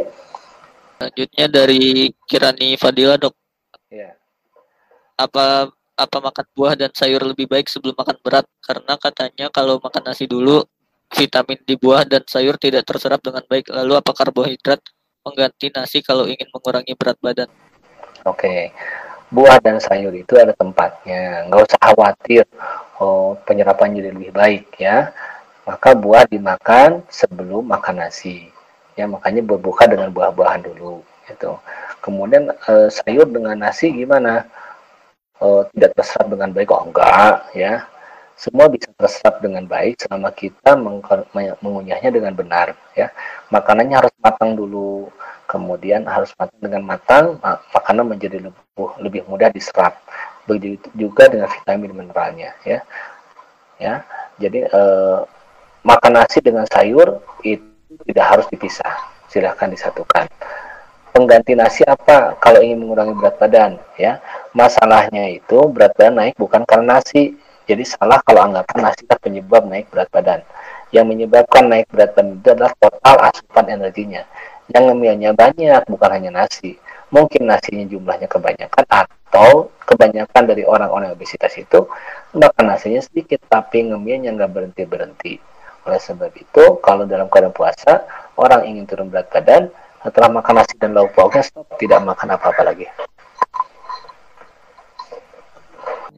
selanjutnya 1.00 1.46
dari 1.48 2.12
Kirani 2.28 2.76
Fadila 2.76 3.16
dok. 3.16 3.32
Ya. 3.88 4.18
Apa 5.16 5.70
apa 5.96 6.16
makan 6.20 6.46
buah 6.52 6.74
dan 6.76 6.92
sayur 6.92 7.22
lebih 7.24 7.48
baik 7.48 7.70
sebelum 7.70 7.94
makan 7.96 8.18
berat? 8.20 8.44
Karena 8.60 8.98
katanya 8.98 9.46
kalau 9.48 9.80
makan 9.80 10.02
nasi 10.12 10.26
dulu 10.26 10.60
vitamin 11.14 11.58
di 11.64 11.74
buah 11.78 12.04
dan 12.04 12.26
sayur 12.26 12.58
tidak 12.60 12.84
terserap 12.84 13.22
dengan 13.22 13.46
baik. 13.46 13.70
Lalu 13.70 13.96
apa 13.96 14.12
karbohidrat 14.12 14.80
mengganti 15.22 15.68
nasi 15.72 16.00
kalau 16.00 16.24
ingin 16.26 16.48
mengurangi 16.52 16.92
berat 16.96 17.18
badan. 17.20 17.48
Oke. 18.24 18.38
Okay 18.38 18.60
buah 19.30 19.62
dan 19.62 19.78
sayur 19.78 20.12
itu 20.12 20.34
ada 20.36 20.52
tempatnya. 20.52 21.46
Nggak 21.48 21.70
usah 21.70 21.80
khawatir. 21.80 22.44
Oh 23.00 23.38
penyerapan 23.46 23.96
jadi 23.96 24.10
lebih 24.12 24.34
baik 24.34 24.66
ya. 24.76 25.14
Maka 25.64 25.94
buah 25.94 26.26
dimakan 26.26 27.06
sebelum 27.08 27.70
makan 27.70 28.02
nasi. 28.04 28.50
Ya 28.98 29.06
makanya 29.06 29.40
berbuka 29.46 29.86
dengan 29.86 30.10
buah-buahan 30.10 30.66
dulu 30.66 31.00
gitu. 31.30 31.56
Kemudian 32.02 32.50
e, 32.50 32.90
sayur 32.90 33.24
dengan 33.30 33.54
nasi 33.54 33.94
gimana? 33.94 34.44
E, 35.38 35.46
tidak 35.72 35.94
terserap 35.94 36.26
dengan 36.26 36.50
baik. 36.50 36.74
Oh 36.74 36.90
enggak 36.90 37.46
ya 37.54 37.86
semua 38.40 38.72
bisa 38.72 38.88
terserap 38.96 39.44
dengan 39.44 39.68
baik 39.68 40.00
selama 40.00 40.32
kita 40.32 40.72
mengunyahnya 41.60 42.08
dengan 42.08 42.32
benar 42.32 42.72
ya. 42.96 43.12
Makanannya 43.52 44.00
harus 44.00 44.14
matang 44.16 44.56
dulu 44.56 45.12
kemudian 45.44 46.08
harus 46.08 46.32
matang 46.40 46.56
dengan 46.56 46.82
matang 46.88 47.36
makanan 47.76 48.16
menjadi 48.16 48.40
lebih 48.40 48.88
lebih 49.04 49.22
mudah 49.28 49.52
diserap. 49.52 50.00
Begitu 50.48 50.88
juga 50.96 51.28
dengan 51.28 51.52
vitamin 51.52 51.92
mineralnya 51.92 52.56
ya. 52.64 52.80
Ya 53.76 54.08
jadi 54.40 54.72
eh, 54.72 55.20
makan 55.84 56.12
nasi 56.16 56.40
dengan 56.40 56.64
sayur 56.64 57.20
itu 57.44 57.68
tidak 58.08 58.24
harus 58.24 58.46
dipisah 58.48 58.96
silahkan 59.28 59.68
disatukan. 59.68 60.32
Pengganti 61.12 61.52
nasi 61.52 61.84
apa? 61.84 62.40
Kalau 62.40 62.64
ingin 62.64 62.80
mengurangi 62.80 63.12
berat 63.20 63.36
badan 63.36 63.76
ya. 64.00 64.16
Masalahnya 64.56 65.28
itu 65.28 65.60
berat 65.68 65.92
badan 65.92 66.24
naik 66.24 66.40
bukan 66.40 66.64
karena 66.64 66.96
nasi 66.96 67.36
jadi 67.70 67.86
salah 67.86 68.18
kalau 68.26 68.50
anggapan 68.50 68.90
nasi 68.90 69.06
penyebab 69.06 69.62
naik 69.70 69.86
berat 69.94 70.10
badan 70.10 70.42
Yang 70.90 71.06
menyebabkan 71.06 71.70
naik 71.70 71.86
berat 71.86 72.18
badan 72.18 72.42
itu 72.42 72.50
adalah 72.50 72.74
total 72.82 73.16
asupan 73.30 73.70
energinya. 73.70 74.26
Yang 74.74 74.82
ngemilnya 74.90 75.30
banyak, 75.38 75.82
bukan 75.86 76.10
hanya 76.10 76.30
nasi. 76.34 76.74
Mungkin 77.14 77.46
nasinya 77.46 77.86
jumlahnya 77.86 78.26
kebanyakan 78.26 78.84
atau 78.90 79.70
kebanyakan 79.86 80.42
dari 80.50 80.66
orang-orang 80.66 81.14
obesitas 81.14 81.54
itu 81.58 81.86
makan 82.34 82.74
nasinya 82.74 82.98
sedikit 83.02 83.38
tapi 83.46 83.86
ngemilnya 83.86 84.34
nggak 84.34 84.50
berhenti-berhenti. 84.50 85.38
Oleh 85.86 86.00
sebab 86.02 86.34
itu, 86.34 86.82
kalau 86.82 87.06
dalam 87.06 87.30
keadaan 87.30 87.54
puasa, 87.54 88.02
orang 88.34 88.66
ingin 88.66 88.86
turun 88.90 89.14
berat 89.14 89.30
badan, 89.30 89.70
setelah 90.02 90.42
makan 90.42 90.58
nasi 90.58 90.74
dan 90.74 90.90
lauk 90.90 91.14
pauknya 91.14 91.46
stop, 91.46 91.70
tidak 91.78 92.02
makan 92.02 92.34
apa-apa 92.34 92.62
lagi. 92.66 92.90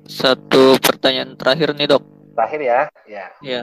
Satu 0.07 0.77
pertanyaan 0.83 1.39
terakhir 1.39 1.75
nih 1.77 1.87
dok. 1.91 2.03
Terakhir 2.35 2.61
ya, 2.61 2.81
ya. 3.07 3.27
Ya. 3.45 3.61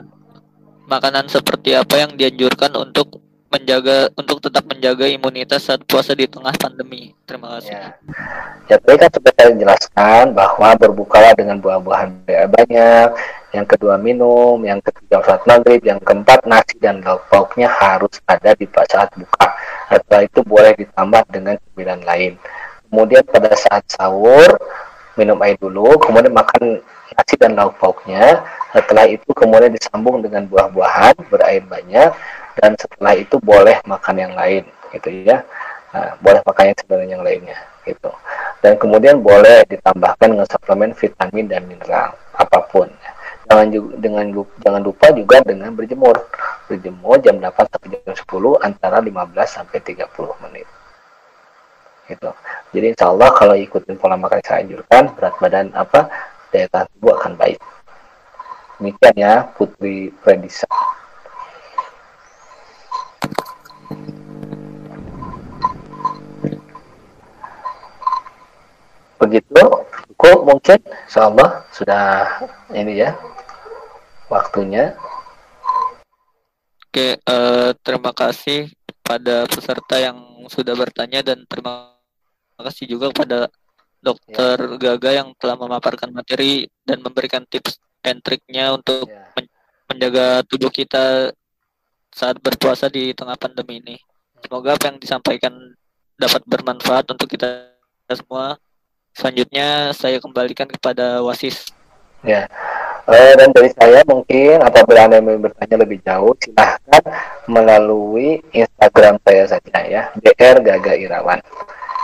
Makanan 0.86 1.30
seperti 1.30 1.76
apa 1.76 2.00
yang 2.00 2.18
dianjurkan 2.18 2.74
untuk 2.74 3.22
menjaga 3.50 4.06
untuk 4.14 4.38
tetap 4.38 4.62
menjaga 4.70 5.10
imunitas 5.10 5.66
saat 5.66 5.82
puasa 5.82 6.14
di 6.14 6.30
tengah 6.30 6.54
pandemi. 6.54 7.10
Terima 7.26 7.58
kasih. 7.58 7.74
Ya, 7.74 7.86
ya 8.70 8.76
tadi 8.78 8.96
kan 8.96 9.10
sudah 9.10 9.32
saya 9.34 9.50
jelaskan 9.58 10.24
bahwa 10.38 10.68
berbukalah 10.78 11.34
dengan 11.34 11.58
buah-buahan 11.58 12.10
banyak, 12.26 13.08
yang 13.50 13.66
kedua 13.66 13.98
minum, 13.98 14.62
yang 14.62 14.78
ketiga 14.78 15.18
saat 15.26 15.42
maghrib, 15.50 15.82
yang 15.82 15.98
keempat 15.98 16.46
nasi 16.46 16.78
dan 16.78 17.02
lauk 17.02 17.26
pauknya 17.26 17.66
harus 17.66 18.22
ada 18.30 18.54
di 18.54 18.70
saat 18.70 19.10
buka. 19.18 19.50
Setelah 19.90 20.22
itu 20.22 20.40
boleh 20.46 20.72
ditambah 20.78 21.22
dengan 21.34 21.58
cemilan 21.58 22.00
lain. 22.06 22.32
Kemudian 22.86 23.26
pada 23.26 23.54
saat 23.58 23.82
sahur 23.90 24.54
minum 25.18 25.38
air 25.42 25.56
dulu, 25.58 25.98
kemudian 25.98 26.34
makan 26.34 26.78
nasi 27.16 27.34
dan 27.38 27.58
lauk 27.58 27.74
pauknya. 27.78 28.42
Setelah 28.70 29.06
itu 29.10 29.26
kemudian 29.34 29.74
disambung 29.74 30.22
dengan 30.22 30.46
buah-buahan 30.46 31.26
berair 31.26 31.62
banyak 31.66 32.10
dan 32.60 32.70
setelah 32.78 33.18
itu 33.18 33.36
boleh 33.42 33.78
makan 33.86 34.16
yang 34.18 34.32
lain 34.34 34.62
gitu 34.94 35.10
ya. 35.26 35.42
Nah, 35.90 36.14
boleh 36.22 36.38
makan 36.46 36.70
yang 36.70 36.78
sebenarnya 36.78 37.12
yang 37.18 37.24
lainnya 37.26 37.58
gitu. 37.82 38.10
Dan 38.62 38.78
kemudian 38.78 39.18
boleh 39.18 39.66
ditambahkan 39.66 40.26
dengan 40.30 40.46
suplemen 40.46 40.94
vitamin 40.94 41.46
dan 41.50 41.66
mineral 41.66 42.14
apa 42.38 42.62
pun. 42.70 42.86
Jangan 43.50 43.66
juga 43.74 43.90
dengan 43.98 44.26
jangan 44.62 44.82
lupa 44.86 45.10
juga 45.10 45.42
dengan 45.42 45.74
berjemur. 45.74 46.14
Berjemur 46.70 47.18
jam 47.18 47.42
8 47.42 47.66
sampai 47.66 47.88
jam 47.98 48.14
10 48.14 48.22
antara 48.62 49.02
15 49.02 49.10
sampai 49.50 49.82
30 49.82 50.06
menit 50.46 50.70
gitu. 52.10 52.30
Jadi 52.74 52.86
insya 52.90 53.14
Allah 53.14 53.30
kalau 53.38 53.54
ikutin 53.54 53.94
pola 53.94 54.18
makan 54.18 54.42
yang 54.42 54.46
saya 54.46 54.58
anjurkan 54.66 55.02
berat 55.14 55.34
badan 55.38 55.66
apa 55.78 56.00
daya 56.50 56.66
tahan 56.66 56.86
tubuh 56.98 57.14
akan 57.14 57.32
baik. 57.38 57.58
Demikian 58.82 59.14
ya 59.14 59.34
Putri 59.54 60.10
Fredisa. 60.24 60.66
Begitu 69.20 69.62
kok 70.16 70.38
mungkin 70.42 70.80
insyaallah 71.06 71.64
sudah 71.70 72.04
ini 72.72 73.04
ya 73.04 73.14
waktunya. 74.32 74.96
Oke, 76.90 77.22
uh, 77.22 77.70
terima 77.86 78.10
kasih 78.10 78.66
pada 79.06 79.46
peserta 79.46 79.98
yang 79.98 80.18
sudah 80.50 80.74
bertanya 80.74 81.22
dan 81.22 81.46
terima 81.46 81.89
kasih 82.64 82.86
juga 82.90 83.12
kepada 83.14 83.48
Dokter 84.00 84.56
ya. 84.56 84.76
Gaga 84.80 85.10
yang 85.12 85.28
telah 85.36 85.60
memaparkan 85.60 86.08
materi 86.08 86.64
dan 86.88 87.04
memberikan 87.04 87.44
tips 87.44 87.76
dan 88.00 88.16
triknya 88.24 88.72
untuk 88.72 89.04
ya. 89.04 89.28
menjaga 89.92 90.40
tubuh 90.48 90.72
kita 90.72 91.36
saat 92.08 92.40
berpuasa 92.40 92.88
di 92.88 93.12
tengah 93.12 93.36
pandemi 93.36 93.84
ini. 93.84 93.96
Semoga 94.40 94.80
apa 94.80 94.88
yang 94.88 94.96
disampaikan 94.96 95.52
dapat 96.16 96.40
bermanfaat 96.48 97.12
untuk 97.12 97.28
kita 97.28 97.76
semua. 98.08 98.56
Selanjutnya 99.12 99.92
saya 99.92 100.16
kembalikan 100.16 100.64
kepada 100.64 101.20
Wasis. 101.20 101.68
Ya, 102.20 102.48
uh, 103.08 103.32
dan 103.36 103.48
dari 103.52 103.72
saya 103.72 104.04
mungkin 104.04 104.60
apabila 104.60 105.08
anda 105.08 105.24
ingin 105.24 105.40
bertanya 105.40 105.76
lebih 105.80 106.04
jauh, 106.04 106.36
silahkan 106.36 107.02
melalui 107.48 108.44
Instagram 108.52 109.16
saya 109.24 109.44
saja 109.48 109.78
ya, 109.88 110.02
dr 110.20 110.60
gaga 110.60 110.92
irawan. 110.96 111.40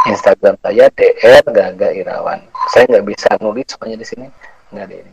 Instagram 0.06 0.54
saya 0.62 0.86
dr 0.90 1.44
gaga 1.50 1.88
irawan. 1.90 2.40
Saya 2.70 2.86
nggak 2.86 3.06
bisa 3.06 3.28
nulis 3.42 3.66
semuanya 3.66 3.98
di 3.98 4.06
sini, 4.06 4.26
nggak 4.70 4.84
ada 4.86 4.94
ini. 4.94 5.12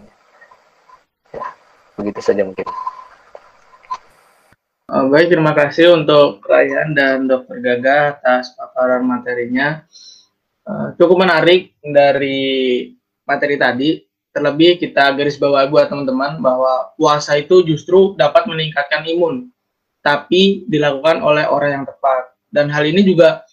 Ya, 1.33 1.45
begitu 1.97 2.19
saja 2.21 2.45
mungkin. 2.45 2.67
Oh, 4.93 5.09
baik, 5.09 5.33
terima 5.33 5.57
kasih 5.57 5.97
untuk 5.97 6.45
Ryan 6.45 6.93
dan 6.93 7.25
Dokter 7.25 7.57
Gaga 7.57 8.13
atas 8.13 8.53
paparan 8.53 9.01
materinya. 9.01 9.81
Uh, 10.69 10.93
cukup 11.01 11.25
menarik 11.25 11.73
dari 11.81 12.91
materi 13.25 13.57
tadi. 13.57 13.89
Terlebih 14.33 14.81
kita 14.81 15.13
garis 15.17 15.37
bawah 15.37 15.65
buat 15.69 15.89
teman-teman 15.89 16.37
bahwa 16.41 16.93
puasa 16.97 17.37
itu 17.37 17.65
justru 17.65 18.13
dapat 18.17 18.45
meningkatkan 18.45 19.05
imun, 19.05 19.49
tapi 20.01 20.65
dilakukan 20.69 21.21
oleh 21.25 21.45
orang 21.49 21.81
yang 21.81 21.85
tepat. 21.85 22.33
Dan 22.53 22.69
hal 22.69 22.85
ini 22.85 23.01
juga 23.01 23.45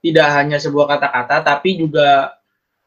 tidak 0.00 0.28
hanya 0.32 0.56
sebuah 0.56 0.96
kata-kata, 0.96 1.44
tapi 1.44 1.76
juga 1.80 2.36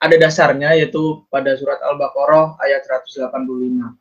ada 0.04 0.16
dasarnya 0.20 0.76
yaitu 0.76 1.24
pada 1.32 1.56
surat 1.56 1.80
Al-Baqarah 1.80 2.60
ayat 2.60 2.84
185. 2.86 3.96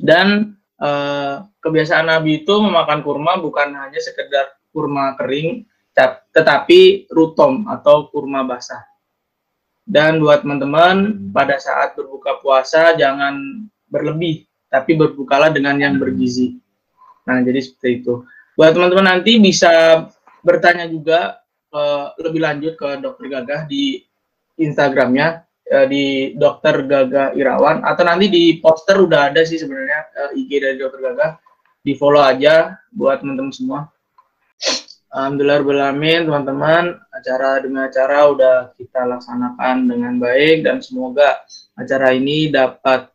Dan 0.00 0.56
uh, 0.80 1.46
kebiasaan 1.62 2.10
Nabi 2.10 2.42
itu 2.42 2.54
memakan 2.58 3.04
kurma 3.04 3.38
bukan 3.38 3.70
hanya 3.76 4.00
sekedar 4.00 4.56
kurma 4.72 5.14
kering, 5.20 5.68
tetapi 6.32 7.10
rutom 7.12 7.68
atau 7.68 8.08
kurma 8.08 8.42
basah. 8.42 8.82
Dan 9.84 10.22
buat 10.22 10.46
teman-teman, 10.46 11.30
pada 11.34 11.58
saat 11.58 11.98
berbuka 11.98 12.38
puasa 12.38 12.94
jangan 12.94 13.66
berlebih, 13.90 14.46
tapi 14.70 14.94
berbukalah 14.94 15.50
dengan 15.50 15.76
yang 15.82 15.98
bergizi. 15.98 16.62
Nah, 17.26 17.42
jadi 17.42 17.58
seperti 17.58 18.02
itu. 18.02 18.22
Buat 18.54 18.78
teman-teman 18.78 19.18
nanti 19.18 19.42
bisa 19.42 20.06
bertanya 20.46 20.86
juga 20.86 21.39
lebih 22.18 22.40
lanjut 22.42 22.74
ke 22.74 22.98
Dokter 22.98 23.26
Gagah 23.30 23.62
di 23.70 24.02
Instagramnya 24.60 25.46
uh, 25.70 25.86
di 25.86 26.34
Dokter 26.34 26.82
Gagah 26.84 27.32
Irawan 27.38 27.86
atau 27.86 28.02
nanti 28.04 28.26
di 28.26 28.44
poster 28.58 28.98
udah 28.98 29.30
ada 29.30 29.46
sih 29.46 29.56
sebenarnya 29.56 30.00
uh, 30.18 30.30
IG 30.36 30.50
dari 30.60 30.76
Dokter 30.76 31.00
Gagah. 31.00 31.32
Di 31.80 31.96
follow 31.96 32.20
aja 32.20 32.76
buat 32.92 33.24
teman-teman 33.24 33.54
semua. 33.56 33.88
Alhamdulillah 35.10 35.64
berlamin 35.64 36.28
teman-teman 36.28 36.94
acara 37.10 37.58
demi 37.58 37.80
acara 37.82 38.30
udah 38.30 38.56
kita 38.78 39.02
laksanakan 39.10 39.90
dengan 39.90 40.14
baik 40.22 40.62
dan 40.62 40.78
semoga 40.84 41.40
acara 41.74 42.14
ini 42.14 42.52
dapat 42.52 43.10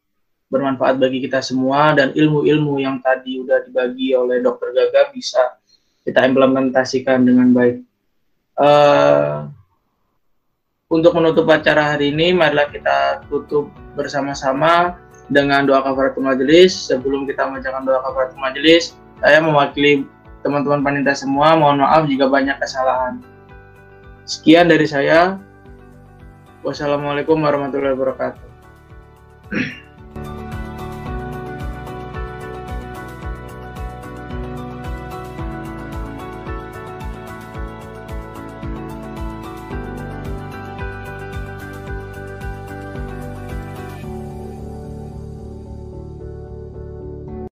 bermanfaat 0.51 0.99
bagi 0.99 1.23
kita 1.23 1.39
semua 1.39 1.95
dan 1.95 2.11
ilmu-ilmu 2.11 2.83
yang 2.83 2.99
tadi 2.99 3.39
udah 3.39 3.63
dibagi 3.63 4.11
oleh 4.11 4.43
Dokter 4.43 4.75
Gaga 4.75 5.13
bisa 5.15 5.55
kita 6.03 6.25
implementasikan 6.25 7.23
dengan 7.23 7.53
baik. 7.55 7.79
Uh, 8.55 9.51
untuk 10.87 11.11
menutup 11.17 11.49
acara 11.51 11.95
hari 11.95 12.15
ini, 12.15 12.31
marilah 12.31 12.71
kita 12.71 13.25
tutup 13.27 13.73
bersama-sama 13.99 14.95
dengan 15.27 15.65
doa 15.65 15.81
kafaratul 15.81 16.23
majelis. 16.23 16.71
Sebelum 16.87 17.27
kita 17.27 17.49
membacakan 17.49 17.83
doa 17.83 17.99
kafaratul 18.05 18.39
majelis, 18.39 18.95
saya 19.19 19.41
mewakili 19.41 20.07
teman-teman 20.45 20.85
panitia 20.85 21.17
semua, 21.17 21.57
mohon 21.57 21.81
maaf 21.81 22.05
jika 22.05 22.29
banyak 22.29 22.55
kesalahan. 22.61 23.19
Sekian 24.29 24.69
dari 24.69 24.85
saya. 24.85 25.41
Wassalamualaikum 26.65 27.37
warahmatullahi 27.45 27.93
wabarakatuh. 27.93 28.45